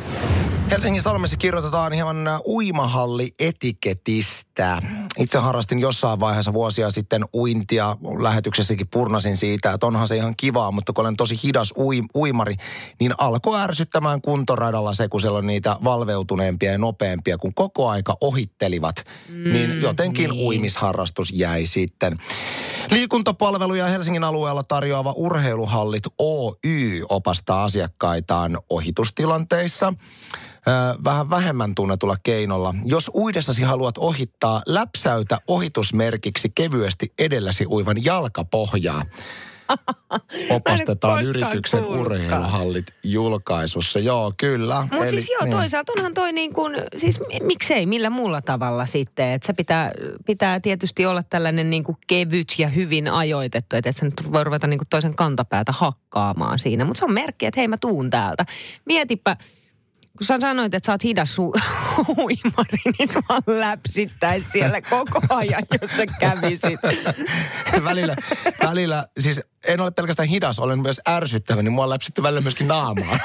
Helsingin 0.71 1.01
Sanomissa 1.01 1.38
kirjoitetaan 1.38 1.94
hieman 1.94 2.17
uimahalli-etiketistä. 2.47 4.81
Itse 5.19 5.38
harrastin 5.38 5.79
jossain 5.79 6.19
vaiheessa 6.19 6.53
vuosia 6.53 6.91
sitten 6.91 7.25
uintia. 7.34 7.98
Lähetyksessäkin 8.19 8.88
purnasin 8.88 9.38
siitä, 9.38 9.72
että 9.72 9.88
onhan 9.88 10.07
se 10.07 10.15
ihan 10.15 10.34
kivaa, 10.38 10.72
mutta 10.72 10.93
kun 10.93 11.01
olen 11.01 11.17
tosi 11.17 11.39
hidas 11.43 11.74
ui, 11.77 12.01
uimari, 12.15 12.55
niin 13.00 13.13
alkoi 13.17 13.62
ärsyttämään 13.62 14.22
kuntoradalla 14.22 14.93
se, 14.93 15.07
kun 15.07 15.22
siellä 15.22 15.38
on 15.38 15.48
niitä 15.48 15.77
valveutuneempia 15.84 16.72
ja 16.72 16.77
nopeampia, 16.77 17.38
kun 17.38 17.53
koko 17.53 17.89
aika 17.89 18.17
ohittelivat. 18.22 18.95
Mm, 19.29 19.53
niin 19.53 19.81
jotenkin 19.81 20.29
niin. 20.29 20.45
uimisharrastus 20.45 21.31
jäi 21.31 21.65
sitten. 21.65 22.19
Liikuntapalveluja 22.92 23.86
Helsingin 23.86 24.24
alueella 24.24 24.63
tarjoava 24.63 25.13
Urheiluhallit 25.15 26.04
Oy 26.18 27.06
opastaa 27.10 27.63
asiakkaitaan 27.63 28.58
ohitustilanteissa 28.70 29.94
vähän 31.04 31.30
vähemmän 31.30 31.75
tunnetulla 31.75 32.15
keinolla. 32.24 32.75
Jos 32.86 33.12
uidessasi 33.15 33.63
haluat 33.63 33.98
ohittaa, 33.98 34.62
läpsäytä 34.65 35.39
ohitusmerkiksi 35.48 36.51
kevyesti 36.56 37.13
edelläsi 37.20 37.65
uivan 37.65 38.04
jalkapohjaa. 38.04 39.06
Opastetaan 40.50 41.24
yrityksen 41.24 41.86
urheiluhallit 41.86 42.86
julkaisussa. 43.03 44.00
Joo, 44.00 44.34
kyllä. 44.38 44.88
Mutta 44.91 45.10
siis 45.10 45.29
joo, 45.29 45.43
niin. 45.43 45.51
toisaalta 45.51 45.91
onhan 45.98 46.13
toi 46.13 46.31
niin 46.31 46.53
kuin, 46.53 46.75
siis 46.98 47.19
mi- 47.19 47.39
miksei, 47.43 47.86
millä 47.86 48.10
muulla 48.10 48.41
tavalla 48.41 48.86
sitten. 48.86 49.31
Että 49.31 49.48
se 49.48 49.53
pitää, 49.53 49.91
pitää 50.25 50.60
tietysti 50.60 51.05
olla 51.05 51.24
tällainen 51.24 51.69
niin 51.69 51.84
kuin 51.84 51.98
kevyt 52.07 52.53
ja 52.57 52.69
hyvin 52.69 53.07
ajoitettu, 53.07 53.75
että 53.75 53.89
et 53.89 53.98
sä 53.98 54.05
nyt 54.05 54.31
voi 54.31 54.43
ruveta 54.43 54.67
niin 54.67 54.79
kuin 54.79 54.88
toisen 54.89 55.15
kantapäätä 55.15 55.72
hakkaamaan 55.72 56.60
siinä. 56.60 56.86
Mutta 56.86 57.00
se 57.00 57.05
on 57.05 57.13
merkki, 57.13 57.45
että 57.45 57.60
hei 57.60 57.67
mä 57.67 57.77
tuun 57.81 58.10
täältä. 58.10 58.45
Mietipä, 58.86 59.38
kun 60.17 60.27
sä 60.27 60.38
sanoit, 60.39 60.74
että 60.74 60.86
sä 60.86 60.91
oot 60.91 61.03
hidas 61.03 61.38
su- 61.38 61.62
uimari, 62.17 62.79
niin 63.00 63.10
sua 63.12 63.60
läpsittäisi 63.60 64.50
siellä 64.50 64.81
koko 64.81 65.19
ajan, 65.29 65.63
jos 65.81 65.91
sä 65.91 66.05
kävisit. 66.19 66.79
välillä, 67.84 68.15
välillä, 68.63 69.07
siis 69.19 69.41
en 69.67 69.81
ole 69.81 69.91
pelkästään 69.91 70.29
hidas, 70.29 70.60
olen 70.60 70.79
myös 70.79 71.01
ärsyttävä, 71.10 71.62
niin 71.62 71.72
mua 71.72 71.89
läpsitty 71.89 72.24
välillä 72.24 72.41
myöskin 72.41 72.67
naamaa. 72.67 73.19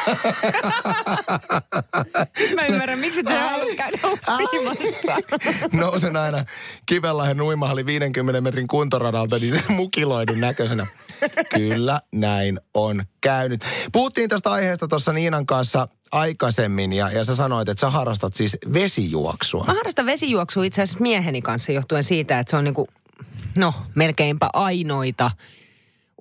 Mä 2.55 2.67
ymmärrän, 2.69 2.99
miksi 2.99 3.23
sä 3.29 3.41
haluat 3.41 3.77
käydä 3.77 3.99
uimassa. 4.39 5.17
Nousen 5.73 6.17
aina 6.17 6.45
Kivenlahden 6.87 7.43
uimahalli 7.43 7.87
50 7.87 8.41
metrin 8.41 8.67
kuntoradalta, 8.67 9.39
niin 9.39 9.55
se 9.55 9.63
mukiloidun 9.69 10.41
näköisenä. 10.41 10.87
Kyllä, 11.55 12.01
näin 12.13 12.61
on 12.75 13.05
käynyt. 13.21 13.65
Puhuttiin 13.93 14.29
tästä 14.29 14.51
aiheesta 14.51 14.89
tuossa 14.89 15.13
Niinan 15.13 15.47
kanssa 15.47 15.89
aikaisemmin 16.13 16.93
ja, 16.93 17.11
ja 17.11 17.25
sä 17.25 17.35
sanoit, 17.35 17.69
että 17.69 17.81
sä 17.81 17.91
harrastat 17.91 18.37
siis 18.37 18.57
vesijuoksua. 18.73 19.65
Mä 19.65 19.75
harrastan 19.75 20.07
vesijuoksua 20.07 20.65
itse 20.65 20.83
asiassa 20.83 21.03
mieheni 21.03 21.43
kanssa 21.43 21.73
johtuen 21.73 22.05
siitä, 22.05 22.39
että 22.39 22.51
se 22.51 22.57
on 22.57 22.65
niinku, 22.65 22.89
no 23.57 23.75
melkeinpä 23.95 24.51
ainoita 24.53 25.31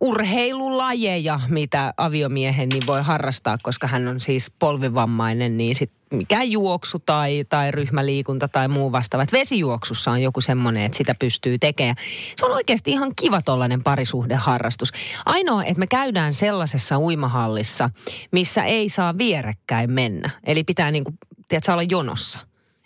urheilulajeja, 0.02 1.40
mitä 1.50 1.94
aviomiehen 1.98 2.70
niin 2.70 2.88
voi 2.88 3.02
harrastaa, 3.02 3.58
koska 3.64 3.88
hän 3.88 4.08
on 4.08 4.20
siis 4.20 4.52
polvivammainen, 4.60 5.58
niin 5.58 5.76
sit 5.76 5.92
mikä 6.12 6.44
juoksu 6.44 7.00
tai, 7.00 7.46
tai 7.50 7.72
ryhmäliikunta 7.72 8.48
tai 8.48 8.68
muu 8.68 8.92
vastaava. 8.92 9.24
Et 9.24 9.32
vesijuoksussa 9.32 10.12
on 10.12 10.22
joku 10.22 10.42
semmoinen, 10.42 10.84
että 10.84 10.98
sitä 10.98 11.16
pystyy 11.20 11.60
tekemään. 11.60 11.96
Se 12.36 12.46
on 12.46 12.52
oikeasti 12.52 12.92
ihan 12.92 13.12
kiva 13.16 13.42
tollainen 13.42 13.84
parisuhdeharrastus. 13.84 14.92
Ainoa, 15.26 15.64
että 15.64 15.80
me 15.80 15.88
käydään 15.88 16.34
sellaisessa 16.34 17.00
uimahallissa, 17.00 17.90
missä 18.32 18.64
ei 18.64 18.90
saa 18.90 19.18
vierekkäin 19.18 19.92
mennä. 19.92 20.30
Eli 20.44 20.64
pitää 20.64 20.92
niinku, 20.92 21.14
tiedätkö, 21.48 21.74
olla 21.74 21.84
jonossa. 21.84 22.40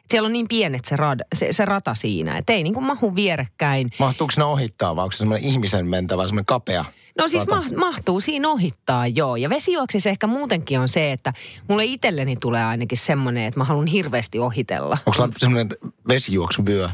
Siellä 0.10 0.28
on 0.28 0.34
niin 0.34 0.48
pienet 0.48 0.86
se, 0.86 0.96
rad, 0.96 1.20
se, 1.36 1.54
se 1.54 1.66
rata 1.66 1.96
siinä, 1.96 2.38
että 2.38 2.54
ei 2.54 2.64
niinku 2.64 2.82
mahu 2.82 3.16
vierekkäin. 3.16 3.90
Mahtuuko 4.00 4.34
ne 4.38 4.44
ohittaa 4.44 4.96
vai 4.96 5.04
onko 5.04 5.12
se 5.12 5.18
semmoinen 5.18 5.50
ihmisen 5.50 5.88
mentävä, 5.88 6.28
semmoinen 6.28 6.46
kapea? 6.46 6.86
No 7.18 7.28
siis 7.28 7.48
ma- 7.48 7.64
mahtuu 7.78 8.22
siinä 8.22 8.50
ohittaa, 8.50 9.08
joo. 9.08 9.36
Ja 9.36 9.50
vesijuoksissa 9.50 10.10
ehkä 10.10 10.28
muutenkin 10.28 10.80
on 10.80 10.90
se, 10.90 11.12
että 11.12 11.34
mulle 11.68 11.86
itselleni 11.86 12.36
tulee 12.36 12.66
ainakin 12.66 12.98
semmoinen, 12.98 13.46
että 13.46 13.60
mä 13.60 13.64
haluan 13.64 13.88
hirveästi 13.88 14.40
ohitella. 14.40 14.98
Onko 15.06 15.14
sulla 15.14 15.30
semmoinen 15.38 15.78
vesijuoksuvyö? 16.08 16.90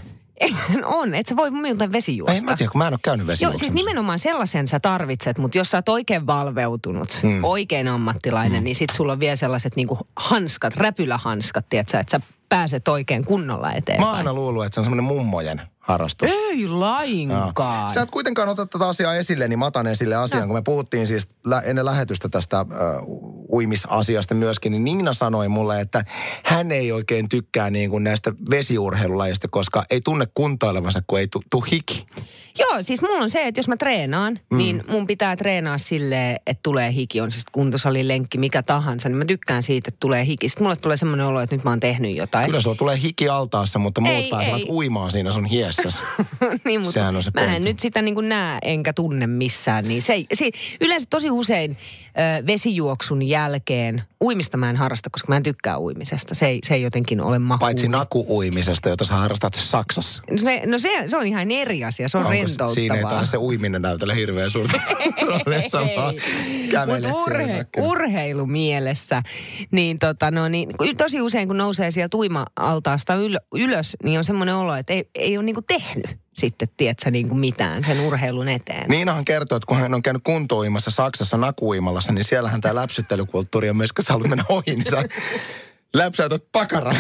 on, 0.86 1.16
että 1.16 1.30
sä 1.30 1.36
voi 1.36 1.52
muuten 1.52 1.92
vesijuosta. 1.92 2.34
Ei 2.34 2.42
mä 2.42 2.56
tiedä, 2.56 2.72
kun 2.72 2.80
mä 2.80 2.88
en 2.88 2.94
ole 2.94 3.00
käynyt 3.04 3.26
Joo, 3.26 3.32
vesijuoksemassa. 3.32 3.64
siis 3.66 3.74
nimenomaan 3.74 4.20
sellaisen 4.20 4.68
sä 4.68 4.80
tarvitset, 4.80 5.38
mutta 5.38 5.58
jos 5.58 5.72
sä 5.72 5.78
oot 5.78 5.90
oikein 5.90 6.28
valveutunut, 6.28 7.20
mm. 7.24 7.44
oikein 7.44 7.88
ammattilainen, 7.88 8.62
mm. 8.62 8.64
niin 8.64 8.76
sit 8.76 8.90
sulla 8.96 9.12
on 9.14 9.20
vielä 9.20 9.36
sellaiset 9.36 9.76
niinku 9.76 9.98
hanskat, 10.16 10.76
räpylähanskat, 10.76 11.66
tiedätkö, 11.70 12.00
että 12.00 12.12
sä 12.12 12.20
pääset 12.50 12.88
oikein 12.88 13.26
kunnolla 13.26 13.72
eteenpäin. 13.72 14.02
Mä 14.02 14.10
oon 14.10 14.18
aina 14.18 14.34
luullut, 14.34 14.66
että 14.66 14.74
se 14.74 14.80
on 14.80 14.86
semmoinen 14.86 15.06
mummojen 15.06 15.62
harrastus. 15.90 16.30
Ei 16.32 16.68
lainkaan. 16.68 17.92
Sä 17.92 18.02
et 18.02 18.12
kuitenkaan 18.12 18.50
ota 18.50 18.66
tätä 18.66 18.88
asiaa 18.88 19.16
esille, 19.16 19.48
niin 19.48 19.60
mä 19.60 19.66
otan 19.66 19.88
esille 19.88 20.16
asian. 20.16 20.42
No. 20.42 20.48
Kun 20.48 20.56
me 20.56 20.62
puhuttiin 20.62 21.08
siis 21.08 21.30
ennen 21.64 21.86
lähetystä 21.86 22.30
tästä 22.30 22.60
äh, 22.60 22.66
uimisasiasta 23.52 24.36
myöskin, 24.36 24.72
niin 24.72 24.84
Niina 24.84 25.14
sanoi 25.14 25.50
mulle, 25.50 25.82
että 25.82 26.06
hän 26.44 26.72
ei 26.72 26.92
oikein 26.92 27.30
tykkää 27.30 27.70
niin 27.70 27.90
kuin 27.90 28.04
näistä 28.04 28.34
vesiurheilulajista, 28.50 29.48
koska 29.48 29.84
ei 29.90 30.02
tunne 30.02 30.28
kuntoilevansa, 30.34 31.04
kun 31.08 31.20
ei 31.20 31.28
tu- 31.28 31.44
tuu 31.50 31.62
hiki. 31.62 32.08
Joo, 32.60 32.78
siis 32.82 33.02
mulla 33.02 33.24
on 33.24 33.30
se, 33.30 33.48
että 33.48 33.60
jos 33.60 33.68
mä 33.68 33.78
treenaan, 33.78 34.40
mm. 34.50 34.58
niin 34.58 34.84
mun 34.88 35.08
pitää 35.08 35.36
treenaa 35.36 35.78
silleen, 35.78 36.36
että 36.48 36.60
tulee 36.64 36.94
hiki, 36.94 37.22
on 37.22 37.32
siis 37.32 37.46
kuntosali, 37.52 38.08
lenkki, 38.08 38.38
mikä 38.38 38.64
tahansa. 38.64 39.10
Niin 39.10 39.18
mä 39.18 39.26
tykkään 39.26 39.64
siitä, 39.64 39.88
että 39.88 39.98
tulee 40.00 40.26
hiki. 40.26 40.50
Sitten 40.50 40.64
mulle 40.64 40.76
tulee 40.76 40.98
semmoinen 40.98 41.26
olo, 41.26 41.42
että 41.42 41.56
nyt 41.56 41.64
mä 41.64 41.70
oon 41.70 41.80
tehnyt 41.80 42.16
jotain. 42.16 42.46
Kyllä 42.46 42.62
sulla 42.62 42.76
tulee 42.76 43.02
hiki 43.02 43.30
altaassa, 43.30 43.80
mutta 43.80 44.02
muut 44.02 44.16
Ei, 44.16 44.30
pääsevät 44.30 44.60
ei. 44.60 44.70
uimaan 44.70 45.12
siinä 45.12 45.32
sun 45.32 45.46
hiessäs. 45.46 46.02
niin, 46.66 46.82
mutta 46.82 46.94
Sehän 46.94 47.16
on 47.16 47.24
se 47.24 47.32
mä 47.34 47.56
en 47.56 47.64
nyt 47.64 47.80
sitä 47.80 48.02
niin 48.02 48.16
kuin 48.16 48.30
näe 48.30 48.60
enkä 48.62 48.94
tunne 48.94 49.28
missään. 49.28 49.88
Niin 49.88 50.02
se, 50.02 50.26
se, 50.34 50.50
yleensä 50.82 51.08
tosi 51.10 51.32
usein 51.32 51.76
ö, 52.20 52.48
vesijuoksun 52.48 53.22
jälkeen, 53.22 54.04
uimista 54.24 54.58
mä 54.58 54.70
en 54.70 54.76
harrasta, 54.76 55.10
koska 55.10 55.32
mä 55.32 55.38
en 55.38 55.44
tykkää 55.44 55.80
uimisesta. 55.80 56.36
Se 56.36 56.48
ei, 56.48 56.60
se 56.64 56.74
ei 56.74 56.82
jotenkin 56.82 57.22
ole 57.22 57.40
mahu. 57.40 57.60
Paitsi 57.60 57.88
nakuuimisesta, 57.88 58.90
jota 58.90 59.06
sä 59.06 59.16
harrastat 59.16 59.54
Saksassa. 59.54 60.24
Se, 60.36 60.62
no 60.66 60.80
se, 60.80 60.90
se 61.08 61.18
on 61.18 61.26
ihan 61.26 61.52
eri 61.52 61.84
asia, 61.84 62.10
se 62.10 62.18
on 62.18 62.24
Onko 62.24 62.34
se- 62.34 62.40
rentouttavaa. 62.40 62.74
Siinä 62.74 62.96
ei 62.96 63.04
taida 63.04 63.26
se 63.26 63.38
uiminen 63.38 63.82
näytellä 63.82 64.14
hirveän 64.14 64.52
suurta 64.52 64.80
Mutta 66.86 67.14
urhe, 67.14 67.66
urheilumielessä, 67.78 69.24
niin, 69.72 70.00
tota, 70.00 70.32
no, 70.32 70.48
niin 70.48 70.70
tosi 70.98 71.22
usein 71.22 71.48
kun 71.48 71.58
nousee 71.58 71.92
sieltä 71.92 72.18
uima-altaasta 72.18 73.16
yl, 73.16 73.38
ylös, 73.56 73.98
niin 74.04 74.18
on 74.18 74.24
semmoinen 74.26 74.56
olo, 74.56 74.76
että 74.76 74.94
ei, 74.94 75.10
ei 75.16 75.38
ole 75.38 75.46
niinku 75.46 75.62
tehnyt 75.62 76.18
sitten, 76.40 76.68
tiedätkö, 76.78 77.12
niinku 77.12 77.36
mitään 77.36 77.84
sen 77.84 78.00
urheilun 78.00 78.48
eteen. 78.48 78.90
Niinahan 78.90 79.26
kertoo, 79.26 79.56
että 79.56 79.68
kun 79.68 79.78
hän 79.78 79.94
on 79.94 80.02
käynyt 80.02 80.24
kuntouimassa 80.24 80.92
Saksassa 80.92 81.38
nakuimalassa, 81.38 82.12
niin 82.12 82.24
siellähän 82.24 82.62
tämä 82.62 82.76
läpsyttelykulttuuri 82.76 83.70
on 83.70 83.78
myös, 83.78 83.94
kun 83.94 84.06
sä 84.06 84.14
haluat 84.14 84.30
mennä 84.30 84.46
ohi, 84.50 84.76
niin 84.76 84.92
sä 84.92 85.04
läpsäytät 85.94 86.44
pakaraa. 86.52 86.94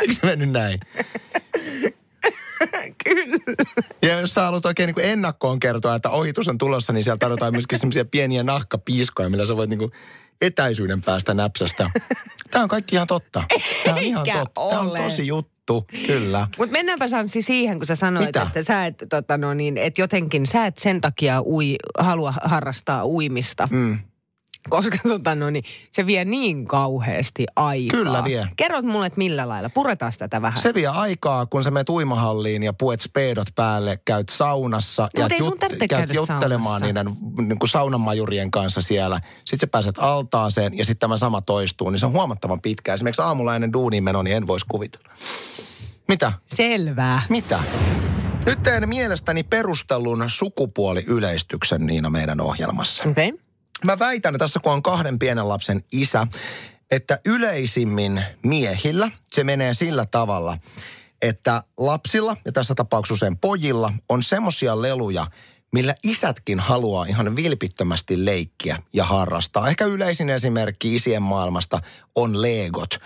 Eikö 0.00 0.14
se 0.14 0.26
mennyt 0.26 0.50
näin? 0.50 0.80
Kyllä. 3.04 3.36
Ja 4.02 4.20
jos 4.20 4.34
sä 4.34 4.42
haluat 4.42 4.66
oikein 4.66 4.86
niin 4.86 4.94
kuin 4.94 5.06
ennakkoon 5.06 5.60
kertoa, 5.60 5.94
että 5.94 6.10
ohitus 6.10 6.48
on 6.48 6.58
tulossa, 6.58 6.92
niin 6.92 7.04
siellä 7.04 7.18
tarjotaan 7.18 7.52
myöskin 7.52 7.78
semmoisia 7.78 8.04
pieniä 8.04 8.42
nahkapiiskoja, 8.42 9.30
millä 9.30 9.46
sä 9.46 9.56
voit 9.56 9.70
niin 9.70 9.78
kuin 9.78 9.92
etäisyyden 10.40 11.02
päästä 11.02 11.34
näpsästä. 11.34 11.90
Tämä 12.50 12.62
on 12.62 12.68
kaikki 12.68 12.96
ihan 12.96 13.06
totta. 13.06 13.44
Tämä 13.84 13.96
on 13.96 14.02
ihan 14.02 14.26
Eikä 14.26 14.38
totta. 14.38 14.60
Tämä 14.68 14.80
on 14.80 14.90
ole. 14.90 14.98
tosi 14.98 15.26
juttu, 15.26 15.86
kyllä. 16.06 16.48
Mutta 16.58 16.72
mennäänpä 16.72 17.08
Sanssi 17.08 17.42
siihen, 17.42 17.78
kun 17.78 17.86
sä 17.86 17.94
sanoit, 17.94 18.26
Mitä? 18.26 18.42
että 18.42 18.62
sä 18.62 18.86
et, 18.86 19.04
tota, 19.08 19.38
no 19.38 19.54
niin, 19.54 19.78
et 19.78 19.98
jotenkin, 19.98 20.46
sä 20.46 20.66
et 20.66 20.78
sen 20.78 21.00
takia 21.00 21.42
ui, 21.42 21.76
halua 21.98 22.34
harrastaa 22.44 23.06
uimista. 23.06 23.68
Mm. 23.70 23.98
Koska 24.70 24.98
tota, 25.08 25.34
no 25.34 25.50
niin, 25.50 25.64
se 25.90 26.06
vie 26.06 26.24
niin 26.24 26.66
kauheasti 26.66 27.46
aikaa. 27.56 27.98
Kyllä 27.98 28.24
vie. 28.24 28.48
Kerrot 28.56 28.84
mulle, 28.84 29.06
että 29.06 29.18
millä 29.18 29.48
lailla. 29.48 29.68
Puretaan 29.68 30.12
tätä 30.18 30.42
vähän. 30.42 30.62
Se 30.62 30.74
vie 30.74 30.86
aikaa, 30.86 31.46
kun 31.46 31.64
sä 31.64 31.70
menet 31.70 31.88
uimahalliin 31.88 32.62
ja 32.62 32.72
puet 32.72 33.00
speedot 33.00 33.48
päälle, 33.54 34.00
käyt 34.04 34.28
saunassa 34.28 35.02
No, 35.02 35.22
ja 35.22 35.28
ei 35.30 35.42
sun 35.42 35.58
tarvitse 35.58 35.88
käyt 35.88 36.00
käydä 36.00 36.12
juttelemaan 36.12 36.80
saunassa. 36.80 36.86
niiden 36.86 37.48
niin 37.48 37.58
kuin 37.58 37.68
saunamajurien 37.68 38.50
kanssa 38.50 38.80
siellä. 38.80 39.20
Sitten 39.44 39.58
sä 39.58 39.66
pääset 39.66 39.98
altaaseen 39.98 40.78
ja 40.78 40.84
sitten 40.84 41.00
tämä 41.00 41.16
sama 41.16 41.42
toistuu, 41.42 41.90
niin 41.90 42.00
se 42.00 42.06
on 42.06 42.12
huomattavan 42.12 42.60
pitkä. 42.60 42.94
Esimerkiksi 42.94 43.22
aamulla 43.22 43.54
ennen 43.54 43.72
duuniin 43.72 44.04
meno, 44.04 44.22
niin 44.22 44.36
en 44.36 44.46
voisi 44.46 44.66
kuvitella. 44.68 45.08
Mitä? 46.08 46.32
Selvää. 46.46 47.22
Mitä? 47.28 47.60
Nyt 48.46 48.62
teen 48.62 48.88
mielestäni 48.88 49.42
perustellun 49.42 50.24
sukupuoliyleistyksen 50.26 51.86
Niina 51.86 52.10
meidän 52.10 52.40
ohjelmassa. 52.40 53.04
Okei. 53.08 53.28
Okay. 53.28 53.43
Mä 53.84 53.98
väitän 53.98 54.38
tässä, 54.38 54.60
kun 54.60 54.72
on 54.72 54.82
kahden 54.82 55.18
pienen 55.18 55.48
lapsen 55.48 55.84
isä, 55.92 56.26
että 56.90 57.18
yleisimmin 57.24 58.24
miehillä 58.42 59.10
se 59.32 59.44
menee 59.44 59.74
sillä 59.74 60.06
tavalla, 60.06 60.58
että 61.22 61.62
lapsilla, 61.78 62.36
ja 62.44 62.52
tässä 62.52 62.74
tapauksessa 62.74 63.14
usein 63.14 63.38
pojilla, 63.38 63.92
on 64.08 64.22
semmosia 64.22 64.82
leluja, 64.82 65.26
millä 65.72 65.94
isätkin 66.02 66.60
haluaa 66.60 67.04
ihan 67.04 67.36
vilpittömästi 67.36 68.24
leikkiä 68.24 68.82
ja 68.92 69.04
harrastaa. 69.04 69.68
Ehkä 69.68 69.84
yleisin 69.84 70.30
esimerkki 70.30 70.94
isien 70.94 71.22
maailmasta 71.22 71.80
on 72.14 72.42
legot, 72.42 72.98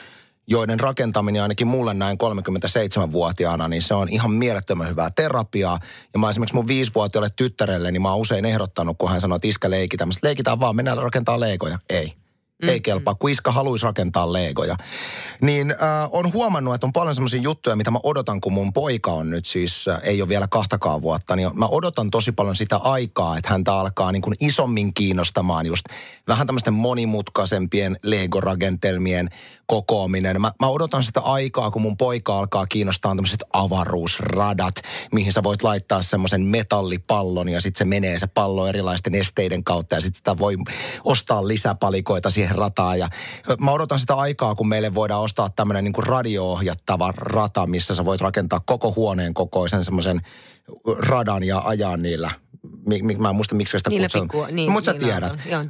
joiden 0.51 0.81
rakentaminen 0.81 1.43
ainakin 1.43 1.67
mulle 1.67 1.95
näin 1.95 2.19
37-vuotiaana, 2.23 3.69
niin 3.69 3.83
se 3.83 3.95
on 3.95 4.09
ihan 4.09 4.31
mielettömän 4.31 4.89
hyvää 4.89 5.11
terapiaa. 5.17 5.79
Ja 6.13 6.19
mä 6.19 6.31
esimerkiksi 6.31 6.55
mun 6.55 6.67
viisivuotiaalle 6.67 7.29
tyttärelle, 7.37 7.93
niin 7.93 8.03
mä 8.03 8.11
oon 8.11 8.21
usein 8.21 8.45
ehdottanut, 8.45 8.99
kun 8.99 9.11
hän 9.11 9.21
sanoo, 9.21 9.37
että 9.37 9.49
iskä. 9.49 9.69
Mä 9.69 9.75
sanoin, 9.77 10.13
leikitään 10.23 10.61
vaan, 10.61 10.77
mennään 10.77 10.99
rakentaa 10.99 11.41
leikoja. 11.41 11.79
Ei. 11.91 12.15
Mm. 12.63 12.69
Ei 12.69 12.81
kelpaa, 12.81 13.15
kun 13.15 13.31
Iska 13.31 13.53
haluaisi 13.53 13.87
rakentaa 13.87 14.33
legoja. 14.33 14.77
Niin 15.43 15.71
äh, 15.71 16.09
on 16.11 16.33
huomannut, 16.33 16.75
että 16.75 16.87
on 16.87 16.93
paljon 16.93 17.15
semmoisia 17.15 17.41
juttuja, 17.41 17.77
mitä 17.77 17.91
mä 17.91 17.99
odotan, 18.03 18.41
kun 18.41 18.53
mun 18.53 18.73
poika 18.73 19.13
on 19.13 19.31
nyt 19.31 19.47
siis, 19.47 19.89
äh, 19.89 20.01
ei 20.03 20.23
ole 20.23 20.29
vielä 20.29 20.49
kahtakaan 20.51 21.03
vuotta, 21.03 21.37
niin 21.37 21.51
mä 21.55 21.67
odotan 21.67 22.11
tosi 22.11 22.33
paljon 22.33 22.57
sitä 22.57 22.77
aikaa, 22.77 23.37
että 23.39 23.51
häntä 23.51 23.75
alkaa 23.75 24.13
niin 24.13 24.23
kuin 24.23 24.35
isommin 24.41 24.95
kiinnostamaan 24.95 25.67
just 25.67 25.87
vähän 26.29 26.47
tämmöisten 26.47 26.75
monimutkaisempien 26.75 27.97
Lego-rakentelmien 28.03 29.29
kokoaminen. 29.67 30.41
Mä, 30.41 30.53
mä 30.61 30.69
odotan 30.69 31.03
sitä 31.03 31.21
aikaa, 31.21 31.71
kun 31.71 31.83
mun 31.83 31.97
poika 31.97 32.39
alkaa 32.39 32.67
kiinnostaa 32.67 33.15
tämmöiset 33.15 33.45
avaruusradat, 33.53 34.75
mihin 35.13 35.33
sä 35.33 35.43
voit 35.43 35.63
laittaa 35.63 36.03
semmoisen 36.03 36.43
metallipallon 36.43 37.49
ja 37.49 37.61
sitten 37.61 37.79
se 37.79 37.85
menee 37.85 38.19
se 38.19 38.27
pallo 38.27 38.67
erilaisten 38.67 39.15
esteiden 39.15 39.65
kautta 39.65 39.95
ja 39.95 40.01
sitten 40.01 40.19
sitä 40.19 40.39
voi 40.39 40.57
ostaa 41.05 41.49
lisäpalikoita 41.49 42.31
siihen 42.31 42.48
rataan. 42.57 42.99
Ja 42.99 43.09
mä 43.61 43.71
odotan 43.73 43.99
sitä 44.01 44.15
aikaa, 44.15 44.55
kun 44.55 44.69
meille 44.69 44.95
voidaan 44.95 45.23
ostaa 45.23 45.51
tämmöinen 45.51 45.85
niin 45.85 45.95
radio-ohjattava 46.07 47.13
rata, 47.17 47.67
missä 47.67 47.95
sä 47.95 48.05
voit 48.05 48.21
rakentaa 48.21 48.61
koko 48.61 48.93
huoneen 48.97 49.35
kokoisen 49.35 49.85
semmoisen 49.85 50.21
radan 50.99 51.43
ja 51.45 51.63
ajaa 51.65 51.97
niillä. 51.97 52.31
Mi, 52.87 53.03
mi, 53.03 53.17
mä 53.17 53.29
en 53.29 53.37
muista, 53.37 53.55
miksi 53.55 53.79
sitä 53.79 53.91
kutsutaan. 53.91 54.29
pikku- 54.29 54.55
niin, 54.55 54.73
Mutta 54.73 54.85
sä 54.85 54.93
niin 54.93 55.05
tiedät. 55.05 55.39
joo. 55.47 55.65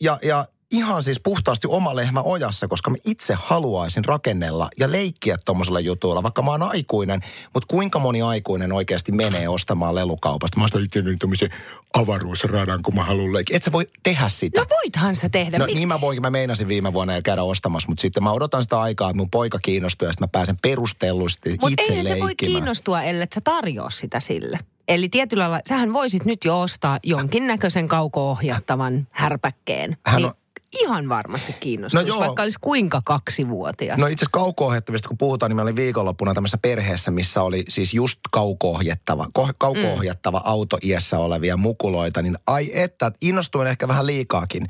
Ja, 0.00 0.18
ja 0.22 0.46
ihan 0.72 1.02
siis 1.02 1.20
puhtaasti 1.20 1.66
oma 1.70 1.96
lehmä 1.96 2.22
ojassa, 2.22 2.68
koska 2.68 2.90
mä 2.90 2.96
itse 3.04 3.34
haluaisin 3.34 4.04
rakennella 4.04 4.68
ja 4.80 4.92
leikkiä 4.92 5.38
tuommoisella 5.44 5.80
jutuilla, 5.80 6.22
vaikka 6.22 6.42
mä 6.42 6.50
oon 6.50 6.62
aikuinen, 6.62 7.20
mutta 7.54 7.66
kuinka 7.70 7.98
moni 7.98 8.22
aikuinen 8.22 8.72
oikeasti 8.72 9.12
menee 9.12 9.48
ostamaan 9.48 9.94
lelukaupasta? 9.94 10.58
Mä 10.58 10.64
ostan 10.64 10.84
itse 10.84 11.02
tämmöisen 11.18 11.50
avaruusradan, 11.94 12.82
kun 12.82 12.94
mä 12.94 13.04
haluan 13.04 13.32
leikkiä. 13.32 13.56
Et 13.56 13.62
sä 13.62 13.72
voi 13.72 13.86
tehdä 14.02 14.28
sitä. 14.28 14.60
No 14.60 14.66
voithan 14.70 15.16
sä 15.16 15.28
tehdä. 15.28 15.58
No 15.58 15.66
Miks- 15.66 15.74
niin 15.74 15.88
mä 15.88 16.00
voinkin, 16.00 16.22
mä 16.22 16.30
meinasin 16.30 16.68
viime 16.68 16.92
vuonna 16.92 17.14
ja 17.14 17.22
käydä 17.22 17.42
ostamassa, 17.42 17.88
mutta 17.88 18.02
sitten 18.02 18.22
mä 18.22 18.32
odotan 18.32 18.62
sitä 18.62 18.80
aikaa, 18.80 19.10
että 19.10 19.16
mun 19.16 19.30
poika 19.30 19.58
kiinnostuu 19.58 20.06
ja 20.06 20.12
sitten 20.12 20.24
mä 20.24 20.30
pääsen 20.32 20.56
perustellusti 20.62 21.50
Mutta 21.50 21.82
itse 21.82 21.92
eihän 21.92 22.06
se 22.16 22.20
voi 22.20 22.34
kiinnostua, 22.36 23.02
ellei 23.02 23.26
sä 23.34 23.40
tarjoa 23.44 23.90
sitä 23.90 24.20
sille. 24.20 24.58
Eli 24.88 25.08
tietyllä 25.08 25.42
lailla, 25.42 25.60
sähän 25.68 25.92
voisit 25.92 26.24
nyt 26.24 26.44
jo 26.44 26.60
ostaa 26.60 26.98
jonkinnäköisen 27.02 27.88
kauko-ohjattavan 27.88 29.06
härpäkkeen. 29.10 29.96
Hän 30.06 30.16
niin 30.16 30.26
on- 30.26 30.34
ihan 30.80 31.08
varmasti 31.08 31.52
kiinnostuisi, 31.60 32.08
No 32.08 32.14
joo. 32.14 32.20
vaikka 32.20 32.42
olisi 32.42 32.58
kuinka 32.60 33.02
kaksivuotias. 33.04 33.98
No 33.98 34.06
itse 34.06 34.14
asiassa 34.24 34.30
kauko-ohjattavista, 34.32 35.08
kun 35.08 35.18
puhutaan, 35.18 35.50
niin 35.50 35.56
mä 35.56 35.62
olin 35.62 35.76
viikonloppuna 35.76 36.34
tämmöisessä 36.34 36.58
perheessä, 36.58 37.10
missä 37.10 37.42
oli 37.42 37.64
siis 37.68 37.94
just 37.94 38.20
kauko-ohjattava, 38.30 39.26
ko- 39.38 39.54
kauko-ohjattava 39.58 40.38
Mm. 40.38 40.44
auto 40.46 40.78
iässä 40.82 41.18
olevia 41.18 41.56
mukuloita, 41.56 42.22
niin 42.22 42.36
ai 42.46 42.70
että, 42.74 43.12
innostuin 43.20 43.66
ehkä 43.66 43.88
vähän 43.88 44.06
liikaakin 44.06 44.66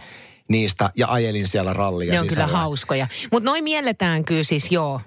niistä 0.49 0.91
ja 0.97 1.07
ajelin 1.11 1.49
siellä 1.49 1.73
rallia 1.73 2.13
ne 2.13 2.21
on 2.21 2.27
kyllä 2.27 2.41
sisällä. 2.45 2.59
hauskoja. 2.59 3.07
Mutta 3.33 3.51
noin 3.51 3.65
mielletään 3.65 4.25
kyllä 4.25 4.43
siis 4.43 4.71
joo. 4.71 5.01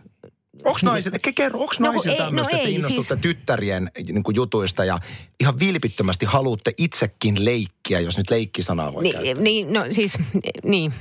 Onko 0.64 0.80
ke- 1.28 1.34
kerro, 1.36 1.60
onko 1.60 1.74
No, 1.80 1.92
naisilla 1.92 2.16
no 2.18 2.26
tämmöistä, 2.26 2.56
että 2.58 2.68
ei, 2.68 2.76
innostutte 2.76 3.14
siis- 3.14 3.22
tyttärien 3.22 3.92
niin 4.08 4.24
kuin 4.24 4.36
jutuista 4.36 4.86
ja 4.86 5.00
ihan 5.40 5.60
vilpittömästi 5.60 6.26
haluatte 6.26 6.74
itsekin 6.78 7.46
leikkiä, 7.46 8.00
jos 8.00 8.18
nyt 8.18 8.30
leikkisanaa 8.30 8.94
voi 8.94 9.04
käyttää? 9.04 9.24
Niin, 9.24 9.44
niin, 9.44 9.74
no 9.74 9.86
siis, 9.90 10.18
niin. 10.64 10.94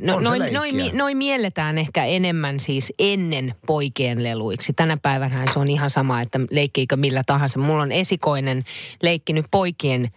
No, 0.00 0.20
noin, 0.20 0.42
noin, 0.52 0.74
noin 0.92 1.16
mielletään 1.16 1.78
ehkä 1.78 2.04
enemmän 2.04 2.60
siis 2.60 2.92
ennen 2.98 3.54
poikien 3.66 4.22
leluiksi. 4.22 4.72
Tänä 4.72 4.96
päivänä 5.02 5.44
se 5.52 5.58
on 5.58 5.68
ihan 5.68 5.90
sama, 5.90 6.20
että 6.20 6.40
leikkiikö 6.50 6.96
millä 6.96 7.22
tahansa. 7.26 7.58
Mulla 7.58 7.82
on 7.82 7.92
esikoinen 7.92 8.62
leikkinyt 9.02 9.46
poikien, 9.50 10.10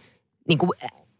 niin 0.48 0.58
kuin 0.58 0.70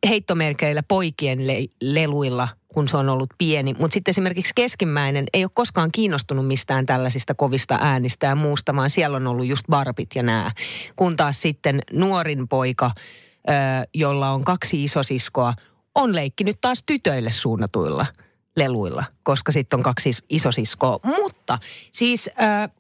heittomerkeillä 0.09 0.83
poikien 0.83 1.47
le- 1.47 1.67
leluilla, 1.81 2.49
kun 2.75 2.89
se 2.89 2.97
on 2.97 3.09
ollut 3.09 3.31
pieni. 3.39 3.75
Mutta 3.79 3.95
sitten 3.95 4.13
esimerkiksi 4.13 4.53
keskimmäinen 4.55 5.27
ei 5.33 5.45
ole 5.45 5.51
koskaan 5.55 5.91
kiinnostunut 5.93 6.47
mistään 6.47 6.87
tällaisista 6.87 7.35
kovista 7.35 7.79
äänistä 7.81 8.27
ja 8.27 8.35
muusta, 8.35 8.77
vaan 8.77 8.91
siellä 8.91 9.17
on 9.17 9.27
ollut 9.27 9.47
just 9.47 9.67
barbit 9.71 10.11
ja 10.15 10.23
nää. 10.23 10.51
Kun 10.97 11.17
taas 11.17 11.41
sitten 11.43 11.81
nuorin 11.93 12.49
poika, 12.49 12.91
jolla 13.95 14.31
on 14.31 14.45
kaksi 14.45 14.85
isosiskoa, 14.85 15.55
on 15.95 16.15
leikkinyt 16.15 16.61
taas 16.61 16.83
tytöille 16.87 17.31
suunnatuilla 17.31 18.07
leluilla, 18.57 19.05
koska 19.23 19.53
sitten 19.53 19.79
on 19.79 19.83
kaksi 19.83 20.09
is- 20.09 20.25
isosiskoa. 20.29 21.01
Mutta 21.05 21.59
siis 21.93 22.31
äh, 22.43 22.71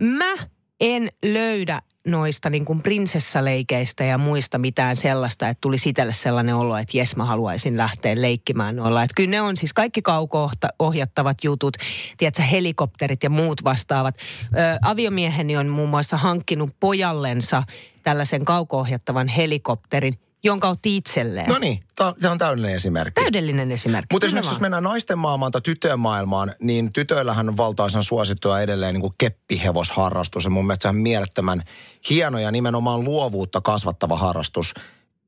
mä 0.18 0.36
en 0.80 1.08
löydä 1.24 1.82
noista 2.06 2.50
niin 2.50 2.64
kuin 2.64 2.82
prinsessaleikeistä 2.82 4.04
ja 4.04 4.18
muista 4.18 4.58
mitään 4.58 4.96
sellaista, 4.96 5.48
että 5.48 5.60
tuli 5.60 5.76
itselle 5.86 6.12
sellainen 6.12 6.54
olo, 6.54 6.76
että 6.76 6.98
jes 6.98 7.16
mä 7.16 7.24
haluaisin 7.24 7.76
lähteä 7.76 8.20
leikkimään 8.20 8.76
noilla. 8.76 9.02
Että 9.02 9.14
kyllä 9.14 9.30
ne 9.30 9.40
on 9.40 9.56
siis 9.56 9.72
kaikki 9.72 10.02
kauko-ohjattavat 10.02 11.44
jutut, 11.44 11.76
tiedätkö, 12.16 12.42
helikopterit 12.42 13.22
ja 13.22 13.30
muut 13.30 13.64
vastaavat. 13.64 14.16
Ö, 14.16 14.78
aviomieheni 14.82 15.56
on 15.56 15.66
muun 15.66 15.88
muassa 15.88 16.16
hankkinut 16.16 16.70
pojallensa 16.80 17.62
tällaisen 18.02 18.44
kauko-ohjattavan 18.44 19.28
helikopterin, 19.28 20.18
jonka 20.46 20.68
otti 20.68 20.96
itselleen. 20.96 21.46
No 21.48 21.58
niin, 21.58 21.80
tämä 21.96 22.32
on 22.32 22.38
täydellinen 22.38 22.74
esimerkki. 22.74 23.20
Täydellinen 23.20 23.72
esimerkki. 23.72 24.14
Mutta 24.14 24.26
esimerkiksi 24.26 24.52
jos 24.52 24.60
mennään 24.60 24.82
naisten 24.82 25.18
maailmaan 25.18 25.52
tai 25.52 25.60
tyttöjen 25.60 26.00
maailmaan, 26.00 26.52
niin 26.60 26.92
tytöillähän 26.92 27.48
on 27.48 27.56
valtaisan 27.56 28.02
suosittua 28.02 28.60
edelleen 28.60 28.94
niin 28.94 29.00
kuin 29.00 29.14
keppihevosharrastus. 29.18 30.44
Ja 30.44 30.50
mun 30.50 30.66
mielestä 30.66 30.82
se 30.82 30.88
on 30.88 30.96
mielettömän 30.96 31.62
hieno 32.10 32.38
ja 32.38 32.50
nimenomaan 32.50 33.04
luovuutta 33.04 33.60
kasvattava 33.60 34.16
harrastus. 34.16 34.74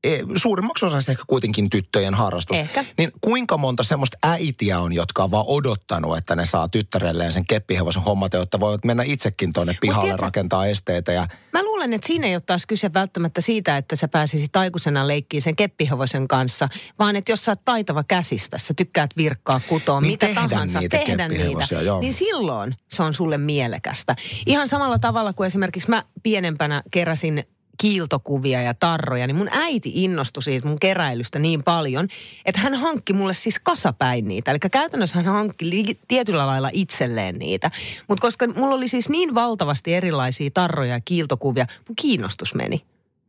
E, 0.03 0.19
suurimmaksi 0.35 0.85
osaksi 0.85 1.11
ehkä 1.11 1.23
kuitenkin 1.27 1.69
tyttöjen 1.69 2.13
harrastus. 2.13 2.57
Ehkä. 2.57 2.85
Niin 2.97 3.11
kuinka 3.21 3.57
monta 3.57 3.83
semmoista 3.83 4.17
äitiä 4.23 4.79
on, 4.79 4.93
jotka 4.93 5.23
on 5.23 5.31
vaan 5.31 5.45
odottanut, 5.47 6.17
että 6.17 6.35
ne 6.35 6.45
saa 6.45 6.69
tyttärelleen 6.69 7.33
sen 7.33 7.45
keppihevosen 7.45 8.03
hommat, 8.03 8.33
jotta 8.33 8.59
voivat 8.59 8.85
mennä 8.85 9.03
itsekin 9.03 9.53
tuonne 9.53 9.77
pihalle 9.81 10.03
tiedätkö- 10.03 10.25
rakentaa 10.25 10.65
esteitä. 10.65 11.11
Ja 11.11 11.27
Mä 11.53 11.63
luulen, 11.63 11.93
että 11.93 12.07
siinä 12.07 12.27
ei 12.27 12.35
ole 12.35 12.41
taas 12.45 12.65
kyse 12.65 12.93
välttämättä 12.93 13.41
siitä, 13.41 13.77
että 13.77 13.95
sä 13.95 14.07
pääsisit 14.07 14.55
aikuisena 14.55 15.07
leikkiin 15.07 15.41
sen 15.41 15.55
keppihevosen 15.55 16.27
kanssa, 16.27 16.69
vaan 16.99 17.15
että 17.15 17.31
jos 17.31 17.45
sä 17.45 17.51
oot 17.51 17.59
taitava 17.65 18.03
käsistä, 18.03 18.57
sä 18.57 18.73
tykkäät 18.73 19.11
virkkaa 19.17 19.61
kutoa, 19.69 20.01
Niin 20.01 20.11
mitä 20.11 20.25
tehdä 20.25 20.47
tahansa, 20.49 20.79
niitä 20.79 20.97
tehdä 20.97 21.27
niitä, 21.27 21.75
joo. 21.81 21.99
niin 21.99 22.13
silloin 22.13 22.75
se 22.91 23.03
on 23.03 23.13
sulle 23.13 23.37
mielekästä. 23.37 24.15
Ihan 24.45 24.67
samalla 24.67 24.99
tavalla 24.99 25.33
kuin 25.33 25.47
esimerkiksi 25.47 25.89
mä 25.89 26.03
pienempänä 26.23 26.83
keräsin 26.91 27.43
kiiltokuvia 27.81 28.61
ja 28.61 28.73
tarroja, 28.73 29.27
niin 29.27 29.35
mun 29.35 29.49
äiti 29.51 29.91
innostui 29.95 30.43
siitä 30.43 30.67
mun 30.67 30.79
keräilystä 30.79 31.39
niin 31.39 31.63
paljon, 31.63 32.07
että 32.45 32.61
hän 32.61 32.75
hankki 32.75 33.13
mulle 33.13 33.33
siis 33.33 33.59
kasapäin 33.63 34.27
niitä. 34.27 34.51
Eli 34.51 34.59
käytännössä 34.71 35.15
hän 35.15 35.25
hankki 35.25 35.69
li- 35.69 35.99
tietyllä 36.07 36.47
lailla 36.47 36.69
itselleen 36.73 37.35
niitä. 37.39 37.71
Mutta 38.07 38.21
koska 38.21 38.47
mulla 38.47 38.75
oli 38.75 38.87
siis 38.87 39.09
niin 39.09 39.33
valtavasti 39.35 39.93
erilaisia 39.93 40.49
tarroja 40.53 40.93
ja 40.93 41.01
kiiltokuvia, 41.05 41.65
mun 41.87 41.95
kiinnostus 41.95 42.55
meni. 42.55 42.83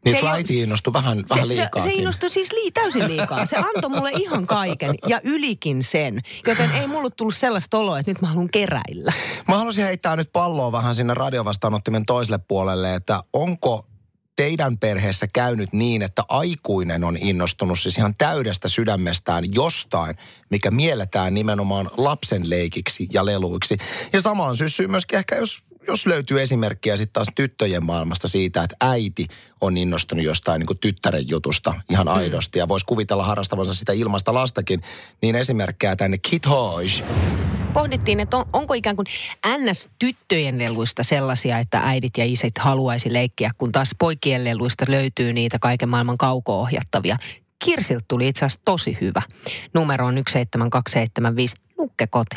niin 0.05 0.21
Se 0.21 0.29
äiti 0.29 0.59
innostui 0.59 0.93
vähän, 0.93 1.19
Se, 1.19 1.25
vähän 1.35 1.49
se, 1.49 1.55
liikaa. 1.61 1.83
se 1.83 1.91
innostui 1.93 2.31
siis 2.31 2.53
lii, 2.53 2.71
täysin 2.71 3.09
liikaa. 3.09 3.47
Se 3.47 3.57
antoi 3.57 3.91
mulle 3.91 4.11
ihan 4.11 4.47
kaiken 4.47 4.95
ja 5.09 5.21
ylikin 5.25 5.85
sen. 5.85 6.21
Joten 6.47 6.71
ei 6.71 6.87
mulla 6.87 7.11
tullut 7.11 7.37
sellaista 7.37 7.79
oloa, 7.79 7.99
että 7.99 8.11
nyt 8.11 8.21
mä 8.23 8.29
haluan 8.29 8.49
keräillä. 8.51 9.13
Mä 9.49 9.57
haluaisin 9.57 9.85
heittää 9.85 10.17
nyt 10.17 10.33
palloa 10.33 10.73
vähän 10.73 10.95
sinne 10.95 11.15
radiovastaanottimen 11.15 12.07
toiselle 12.07 12.39
puolelle, 12.49 12.95
että 12.95 13.23
onko 13.33 13.87
teidän 14.37 14.79
perheessä 14.79 15.27
käynyt 15.27 15.73
niin, 15.73 16.03
että 16.03 16.23
aikuinen 16.29 17.05
on 17.05 17.17
innostunut 17.17 17.81
siis 17.81 17.99
ihan 17.99 18.15
täydestä 18.19 18.69
sydämestään 18.69 19.45
jostain, 19.55 20.17
mikä 20.51 20.71
mielletään 20.71 21.35
nimenomaan 21.35 21.91
lapsen 21.97 22.51
leikiksi 22.51 23.09
ja 23.13 23.25
leluiksi. 23.27 23.77
Ja 24.13 24.21
samaan 24.21 24.57
syssyy 24.57 24.89
myöskin 24.89 25.19
ehkä, 25.19 25.37
jos, 25.37 25.65
jos 25.89 26.07
löytyy 26.07 26.41
esimerkkiä 26.41 26.97
sitten 26.97 27.13
taas 27.13 27.29
tyttöjen 27.35 27.85
maailmasta 27.85 28.29
siitä, 28.29 28.63
että 28.63 28.77
äiti 28.81 29.27
on 29.61 29.77
innostunut 29.77 30.25
jostain 30.25 30.61
niin 30.61 30.79
tyttären 30.79 31.29
jutusta 31.29 31.75
ihan 31.91 32.09
aidosti 32.09 32.59
ja 32.59 32.69
voisi 32.69 32.87
kuvitella 32.87 33.25
harrastavansa 33.25 33.75
sitä 33.75 33.93
ilmasta 33.93 34.35
lastakin, 34.35 34.83
niin 35.23 35.35
esimerkkejä 35.35 35.97
tänne 35.97 36.19
Kit 36.19 36.47
Hodge. 36.47 37.05
Pohdittiin, 37.73 38.21
että 38.21 38.37
on, 38.37 38.45
onko 38.53 38.75
ikään 38.75 38.97
kuin 38.97 39.07
NS-tyttöjen 39.47 40.59
leluista 40.59 41.03
sellaisia, 41.03 41.59
että 41.59 41.81
äidit 41.85 42.19
ja 42.19 42.25
isit 42.25 42.59
haluaisi 42.59 43.13
leikkiä, 43.13 43.51
kun 43.59 43.73
taas 43.73 43.91
poikien 43.99 44.45
leluista 44.45 44.85
löytyy 44.89 45.33
niitä 45.33 45.59
kaiken 45.59 45.89
maailman 45.89 46.19
kauko-ohjattavia. 46.19 47.17
Kirsiltä 47.65 48.05
tuli 48.09 48.29
itse 48.29 48.45
asiassa 48.45 48.63
tosi 48.65 48.99
hyvä. 49.01 49.23
Numero 49.75 50.07
on 50.07 50.15
17275. 50.15 51.57
Nukkekoti. 51.81 52.37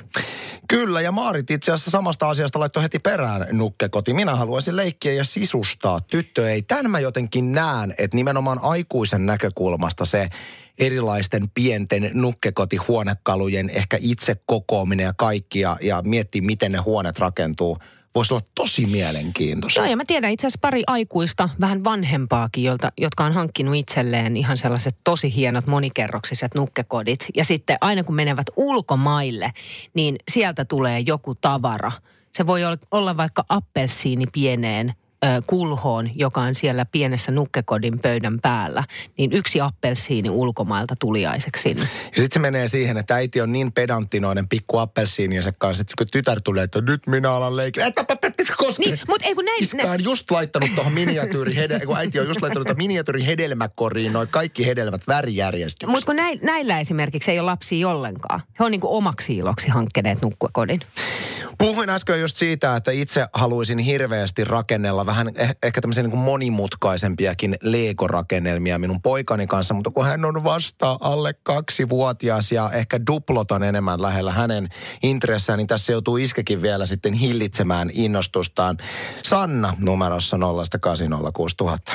Kyllä, 0.68 1.02
ja 1.02 1.12
Maarit 1.12 1.52
itse 1.52 1.72
asiassa 1.72 1.92
samasta 1.92 2.30
asiasta 2.30 2.60
laittoi 2.60 2.84
heti 2.84 3.00
perään 3.00 3.48
nukkekoti. 3.52 4.14
Minä 4.14 4.36
haluaisin 4.36 4.76
leikkiä 4.76 5.14
ja 5.14 5.24
sisustaa. 5.24 6.00
Tyttö 6.02 6.52
ei. 6.52 6.62
Tän 6.62 6.92
mä 6.92 7.00
jotenkin 7.00 7.52
näen, 7.52 7.96
että 7.98 8.18
nimenomaan 8.18 8.60
aikuisen 8.62 9.26
näkökulmasta 9.26 10.06
se 10.06 10.30
erilaisten 10.80 11.50
pienten 11.50 12.12
nukkekotihuonekalujen 12.14 13.70
ehkä 13.70 13.98
itse 14.02 14.36
kokoaminen 14.46 15.04
ja 15.04 15.14
kaikki 15.18 15.60
ja, 15.60 15.78
ja 15.82 16.02
miettiä, 16.06 16.42
miten 16.42 16.72
ne 16.72 16.78
huoneet 16.78 17.20
rakentuu, 17.20 17.78
voisi 18.16 18.34
olla 18.34 18.46
tosi 18.56 18.86
mielenkiintoista. 18.86 19.80
Joo, 19.80 19.90
ja 19.90 19.98
mä 19.98 20.04
tiedän 20.08 20.32
itse 20.32 20.48
asiassa 20.48 20.60
pari 20.62 20.84
aikuista, 20.88 21.50
vähän 21.62 21.84
vanhempaakin, 21.84 22.64
jolta, 22.64 22.92
jotka 22.98 23.24
on 23.26 23.32
hankkinut 23.32 23.76
itselleen 23.76 24.38
ihan 24.38 24.58
sellaiset 24.58 24.96
tosi 25.04 25.36
hienot 25.36 25.68
monikerroksiset 25.68 26.56
nukkekodit. 26.56 27.26
Ja 27.36 27.46
sitten 27.46 27.78
aina 27.82 28.04
kun 28.04 28.16
menevät 28.16 28.48
ulkomaille, 28.56 29.54
niin 29.94 30.16
sieltä 30.32 30.66
tulee 30.66 31.00
joku 31.00 31.36
tavara. 31.36 31.92
Se 32.34 32.48
voi 32.48 32.62
olla, 32.92 33.18
vaikka 33.18 33.46
appelsiini 33.50 34.26
pieneen 34.34 34.94
kulhoon, 35.48 36.10
joka 36.16 36.42
on 36.42 36.56
siellä 36.56 36.86
pienessä 36.86 37.32
nukkekodin 37.32 38.00
pöydän 38.00 38.40
päällä, 38.42 38.84
niin 39.18 39.34
yksi 39.34 39.62
appelsiini 39.62 40.30
ulkomailta 40.30 40.96
tuliaiseksi 41.00 41.62
sinne. 41.62 41.82
Ja 41.84 42.22
sitten 42.22 42.34
se 42.34 42.40
menee 42.40 42.68
siihen, 42.68 42.98
että 42.98 43.16
äiti 43.16 43.42
on 43.42 43.52
niin 43.52 43.72
pedanttinoinen 43.72 44.48
pikku 44.50 44.78
appelsiiniensa 44.78 45.52
kanssa, 45.52 45.82
että 45.82 45.94
kun 45.98 46.08
tytär 46.12 46.42
tulee, 46.42 46.64
että 46.64 46.82
nyt 46.82 47.08
minä 47.08 47.32
alan 47.32 47.56
leikkiä. 47.56 47.86
Et, 47.86 48.00
et, 48.00 48.12
et, 48.24 48.40
et, 48.40 48.48
koske. 48.58 48.84
Niin, 48.86 49.00
mut 49.08 49.22
ei 49.22 49.36
kun 49.36 49.46
näin- 49.46 49.64
Iskä 49.64 49.92
on 49.92 50.04
just 50.04 50.32
laittanut 50.32 50.76
tuohon 50.76 50.94
miniatyyri, 50.94 51.56
kun 51.86 51.98
äiti 51.98 52.20
on 52.20 52.28
just 52.28 52.42
laittanut 52.42 52.66
tuohon 52.66 52.78
miniatyyri 52.78 53.26
hedelmäkoriin 53.26 54.14
noin 54.14 54.28
kaikki 54.28 54.66
hedelmät 54.66 55.02
värijärjestyksessä. 55.08 55.92
Mutta 55.92 56.06
kun 56.06 56.16
näin, 56.16 56.40
näillä 56.44 56.80
esimerkiksi 56.80 57.32
ei 57.32 57.40
ole 57.40 57.46
lapsia 57.46 57.90
ollenkaan. 57.90 58.42
He 58.60 58.66
on 58.66 58.72
niin 58.72 58.82
kuin 58.82 58.92
omaksi 58.92 59.38
iloksi 59.38 59.68
hankkineet 59.70 60.22
nukkekodin. 60.22 60.80
Puhuin 61.58 61.90
äsken 61.90 62.22
just 62.22 62.38
siitä, 62.38 62.76
että 62.76 62.92
itse 62.92 63.28
haluaisin 63.34 63.80
hirveästi 63.80 64.44
rakennella 64.44 65.06
vähän 65.14 65.28
eh- 65.28 65.58
ehkä 65.64 65.82
tämmöisiä 65.82 66.04
niin 66.04 66.18
monimutkaisempiakin 66.18 67.56
Lego-rakennelmia 67.62 68.80
minun 68.80 69.02
poikani 69.02 69.48
kanssa, 69.48 69.74
mutta 69.74 69.92
kun 69.92 70.06
hän 70.06 70.26
on 70.26 70.44
vasta 70.44 70.98
alle 71.02 71.34
kaksi-vuotias 71.44 72.52
ja 72.52 72.70
ehkä 72.74 73.00
duploton 73.12 73.64
enemmän 73.64 74.02
lähellä 74.02 74.32
hänen 74.32 74.70
intressään, 75.04 75.58
niin 75.58 75.68
tässä 75.68 75.92
joutuu 75.92 76.18
iskekin 76.18 76.62
vielä 76.62 76.86
sitten 76.86 77.14
hillitsemään 77.14 77.90
innostustaan. 77.94 78.78
Sanna 79.24 79.74
numerossa 79.80 80.38
0806000. 80.38 80.42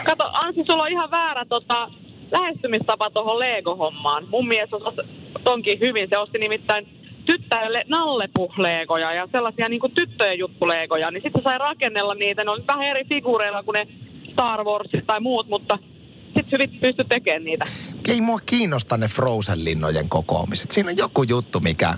Kato, 0.04 0.24
Ansi, 0.32 0.60
sulla 0.66 0.82
on 0.82 0.92
ihan 0.92 1.10
väärä 1.10 1.44
tota, 1.44 1.90
lähestymistapa 2.30 3.10
tuohon 3.10 3.38
Lego-hommaan. 3.38 4.28
Mun 4.28 4.48
mies 4.48 4.72
osasi 4.72 5.00
tonkin 5.44 5.80
hyvin. 5.80 6.08
Se 6.10 6.18
osti 6.18 6.38
nimittäin 6.38 6.86
tyttärelle 7.28 7.84
nallepuhleegoja 7.88 9.14
ja 9.14 9.28
sellaisia 9.32 9.68
niin 9.68 9.80
kuin 9.80 9.92
tyttöjen 9.94 10.38
juttuleegoja, 10.38 11.10
niin 11.10 11.22
sitten 11.22 11.42
sai 11.42 11.58
rakennella 11.58 12.14
niitä. 12.14 12.44
Ne 12.44 12.50
on 12.50 12.64
vähän 12.66 12.86
eri 12.86 13.04
figuureilla 13.04 13.62
kuin 13.62 13.74
ne 13.74 13.88
Star 14.32 14.64
Warsit 14.64 15.06
tai 15.06 15.20
muut, 15.20 15.48
mutta 15.48 15.78
sitten 16.24 16.52
hyvin 16.52 16.80
pysty 16.80 17.04
tekemään 17.04 17.44
niitä. 17.44 17.64
Ei 18.08 18.20
mua 18.20 18.40
kiinnosta 18.46 18.96
ne 18.96 19.06
Frozen-linnojen 19.06 20.08
kokoamiset. 20.08 20.70
Siinä 20.70 20.90
on 20.90 20.96
joku 20.96 21.22
juttu, 21.22 21.60
mikä, 21.60 21.94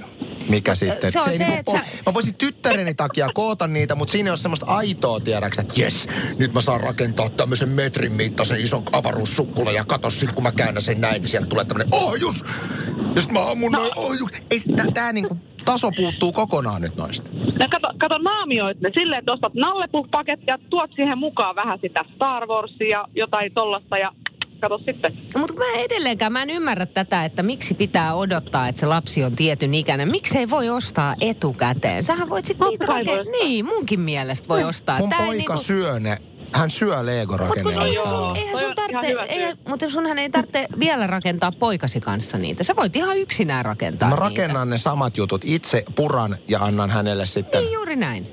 mikä 0.48 0.74
sitten... 0.74 1.12
se 1.12 1.20
on 1.20 1.28
ei 1.28 1.38
se, 1.38 1.48
niinku 1.48 1.72
sä- 1.72 1.84
Mä 2.06 2.14
voisin 2.14 2.34
tyttäreni 2.34 2.94
takia 2.94 3.28
koota 3.34 3.66
niitä, 3.66 3.94
mutta 3.94 4.12
siinä 4.12 4.28
ei 4.28 4.30
ole 4.30 4.36
semmoista 4.36 4.66
aitoa 4.66 5.20
tiedäksä, 5.20 5.62
että 5.62 5.74
jes, 5.80 6.08
nyt 6.38 6.54
mä 6.54 6.60
saan 6.60 6.80
rakentaa 6.80 7.28
tämmöisen 7.28 7.68
metrin 7.68 8.12
mittaisen 8.12 8.60
ison 8.60 8.82
avaruussukkulan 8.92 9.74
ja 9.74 9.84
kato 9.84 10.10
sit 10.10 10.32
kun 10.32 10.42
mä 10.42 10.52
käännän 10.52 10.82
sen 10.82 11.00
näin, 11.00 11.22
niin 11.22 11.28
sieltä 11.28 11.48
tulee 11.48 11.64
tämmönen 11.64 11.88
ohjus! 11.92 12.44
Ja 13.14 13.22
sit 13.22 13.32
mä 13.32 13.50
ammun 13.50 13.72
noin 13.72 13.90
ohjus. 13.96 14.30
Ei, 14.50 14.60
tää, 14.76 14.86
tää 14.94 15.12
niinku 15.12 15.36
taso 15.64 15.90
puuttuu 15.96 16.32
kokonaan 16.32 16.82
nyt 16.82 16.96
noista. 16.96 17.30
No 17.32 17.66
kato, 17.70 17.88
kato 17.98 18.18
naamioit 18.18 18.80
ne 18.80 18.90
silleen, 18.94 19.18
että 19.18 19.32
ostat 19.32 19.54
nallepuhpakettia, 19.54 20.58
tuot 20.70 20.90
siihen 20.96 21.18
mukaan 21.18 21.56
vähän 21.56 21.78
sitä 21.82 22.00
Star 22.14 22.46
Warsia 22.46 22.88
ja 22.88 23.04
jotain 23.14 23.52
tollasta 23.54 23.98
ja 23.98 24.12
kato 24.60 24.78
sitten. 24.78 25.18
No, 25.34 25.40
mutta 25.40 25.54
mä 25.54 25.64
edelleenkään, 25.78 26.32
mä 26.32 26.42
en 26.42 26.50
ymmärrä 26.50 26.86
tätä, 26.86 27.24
että 27.24 27.42
miksi 27.42 27.74
pitää 27.74 28.14
odottaa, 28.14 28.68
että 28.68 28.80
se 28.80 28.86
lapsi 28.86 29.24
on 29.24 29.36
tietyn 29.36 29.74
ikäinen. 29.74 30.10
Miksi 30.10 30.38
ei 30.38 30.50
voi 30.50 30.68
ostaa 30.70 31.14
etukäteen? 31.20 32.04
Sähän 32.04 32.28
voit 32.30 32.44
sitten 32.46 32.68
niitä 32.68 32.86
rakentaa. 32.86 33.24
Niin, 33.42 33.64
munkin 33.64 34.00
mielestä 34.00 34.48
voi 34.48 34.64
ostaa. 34.64 34.98
Mun 34.98 35.10
Tää 35.10 35.18
poika 35.18 35.32
niinku- 35.32 35.56
syö 35.56 36.00
ne. 36.00 36.16
Hän 36.52 36.70
syö 36.70 36.88
Mut 36.88 36.96
kun 36.98 37.06
Lego-rakennelmia. 37.06 37.94
Joo, 37.94 38.06
sun, 38.06 38.36
eihän 38.36 38.58
sun 38.58 38.74
tarvitse, 38.74 39.56
mutta 39.68 39.90
sunhan 39.90 40.18
ei 40.18 40.30
tarvitse 40.30 40.66
vielä 40.78 41.06
rakentaa 41.06 41.52
poikasi 41.52 42.00
kanssa 42.00 42.38
niitä. 42.38 42.64
Sä 42.64 42.76
voit 42.76 42.96
ihan 42.96 43.18
yksinään 43.18 43.64
rakentaa 43.64 44.08
Mä 44.08 44.14
niitä. 44.14 44.24
rakennan 44.28 44.70
ne 44.70 44.78
samat 44.78 45.16
jutut. 45.16 45.42
Itse 45.44 45.84
puran 45.94 46.36
ja 46.48 46.58
annan 46.64 46.90
hänelle 46.90 47.26
sitten 47.26 47.60
Niin 47.60 47.72
juuri 47.72 47.96
näin. 47.96 48.24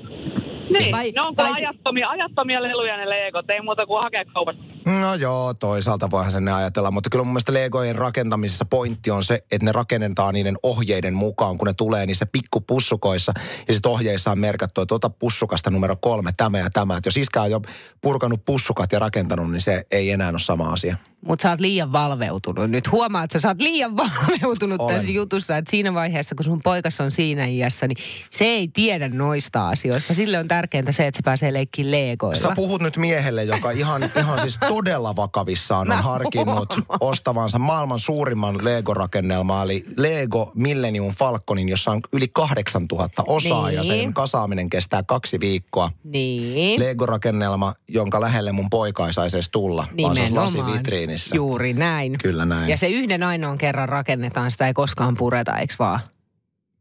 Niin, 0.72 0.92
Vai- 0.92 1.12
ne 1.12 1.20
on 1.22 1.36
kyllä 1.36 1.48
vai 1.48 1.62
ajattomia, 1.62 2.08
ajattomia 2.08 2.62
leluja 2.62 2.96
ne 2.96 3.08
leegot, 3.08 3.50
ei 3.50 3.60
muuta 3.60 3.86
kuin 3.86 4.02
hakea 4.02 4.24
kaupasta. 4.24 4.62
No 4.84 5.14
joo, 5.14 5.54
toisaalta 5.54 6.10
voihan 6.10 6.32
sen 6.32 6.48
ajatella, 6.48 6.90
mutta 6.90 7.10
kyllä 7.10 7.24
mun 7.24 7.32
mielestä 7.32 7.52
Legojen 7.52 7.96
rakentamisessa 7.96 8.64
pointti 8.64 9.10
on 9.10 9.22
se, 9.22 9.44
että 9.50 9.64
ne 9.64 9.72
rakennetaan 9.72 10.34
niiden 10.34 10.56
ohjeiden 10.62 11.14
mukaan, 11.14 11.58
kun 11.58 11.66
ne 11.66 11.74
tulee 11.74 12.06
niissä 12.06 12.26
pikkupussukoissa 12.26 13.32
ja 13.68 13.74
sitten 13.74 13.92
ohjeissa 13.92 14.30
on 14.30 14.38
merkattu, 14.38 14.80
että 14.80 14.94
ota 14.94 15.10
pussukasta 15.10 15.70
numero 15.70 15.96
kolme, 15.96 16.32
tämä 16.36 16.58
ja 16.58 16.70
tämä. 16.70 16.96
Että 16.96 17.06
jos 17.06 17.16
iskä 17.16 17.42
on 17.42 17.50
jo 17.50 17.60
purkanut 18.00 18.44
pussukat 18.44 18.92
ja 18.92 18.98
rakentanut, 18.98 19.50
niin 19.50 19.60
se 19.60 19.86
ei 19.90 20.10
enää 20.10 20.30
ole 20.30 20.38
sama 20.38 20.72
asia. 20.72 20.96
Mutta 21.26 21.42
sä 21.42 21.50
oot 21.50 21.60
liian 21.60 21.92
valveutunut. 21.92 22.70
Nyt 22.70 22.92
huomaat, 22.92 23.24
että 23.24 23.40
sä 23.40 23.48
oot 23.48 23.60
liian 23.60 23.96
valveutunut 24.02 24.80
Olen. 24.80 24.94
tässä 24.96 25.12
jutussa. 25.12 25.56
Että 25.56 25.70
siinä 25.70 25.94
vaiheessa, 25.94 26.34
kun 26.34 26.44
sun 26.44 26.60
poikas 26.64 27.00
on 27.00 27.10
siinä 27.10 27.46
iässä, 27.46 27.88
niin 27.88 27.96
se 28.30 28.44
ei 28.44 28.68
tiedä 28.68 29.08
noista 29.08 29.68
asioista. 29.68 30.14
Sille 30.14 30.38
on 30.38 30.48
tärkeintä 30.48 30.92
se, 30.92 31.06
että 31.06 31.16
se 31.18 31.22
pääsee 31.24 31.52
leikkiin 31.52 31.90
leegoilla. 31.90 32.40
Sä 32.40 32.52
puhut 32.54 32.82
nyt 32.82 32.96
miehelle, 32.96 33.44
joka 33.44 33.70
ihan, 33.70 34.02
ihan 34.20 34.40
siis 34.40 34.58
todella 34.68 35.16
vakavissaan 35.16 35.92
on 35.92 36.02
harkinnut 36.02 36.74
ostavansa 37.00 37.58
maailman 37.58 37.98
suurimman 37.98 38.64
Lego-rakennelmaa, 38.64 39.62
eli 39.62 39.84
Lego 39.96 40.52
Millennium 40.54 41.12
Falconin, 41.14 41.68
jossa 41.68 41.90
on 41.90 42.00
yli 42.12 42.28
8000 42.28 43.22
osaa 43.26 43.70
ja 43.70 43.82
sen 43.82 43.98
Niin. 43.98 44.14
kasaaminen 44.14 44.70
kestää 44.70 45.02
kaksi 45.02 45.40
viikkoa. 45.40 45.90
Niin. 46.04 46.80
Lego-rakennelma, 46.80 47.74
jonka 47.88 48.20
lähelle 48.20 48.52
mun 48.52 48.70
poika 48.70 49.06
ei 49.06 49.12
saisi 49.12 49.36
edes 49.36 49.48
tulla, 49.50 49.86
vaan 50.02 50.16
se 50.16 50.22
olisi 50.22 50.58
lasivitriinissä. 51.08 51.36
Juuri 51.36 51.72
näin. 51.72 52.18
Kyllä 52.22 52.44
näin. 52.44 52.68
Ja 52.68 52.76
se 52.76 52.88
yhden 52.88 53.22
ainoan 53.22 53.58
kerran 53.58 53.88
rakennetaan, 53.88 54.50
sitä 54.50 54.66
ei 54.66 54.74
koskaan 54.74 55.16
pureta, 55.16 55.58
eikö 55.58 55.74
vaan? 55.78 56.00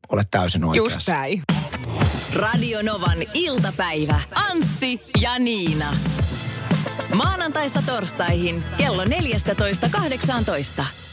Olet 0.10 0.28
täysin 0.32 0.64
oikeassa. 0.64 0.96
Just 0.96 1.08
näin. 1.08 1.42
Radio 2.36 2.82
Novan 2.82 3.18
iltapäivä. 3.34 4.20
Anssi 4.36 5.02
ja 5.22 5.40
Niina. 5.40 5.94
Maanantaista 7.16 7.84
torstaihin 7.86 8.64
kello 8.78 9.04
14.18. 9.04 11.07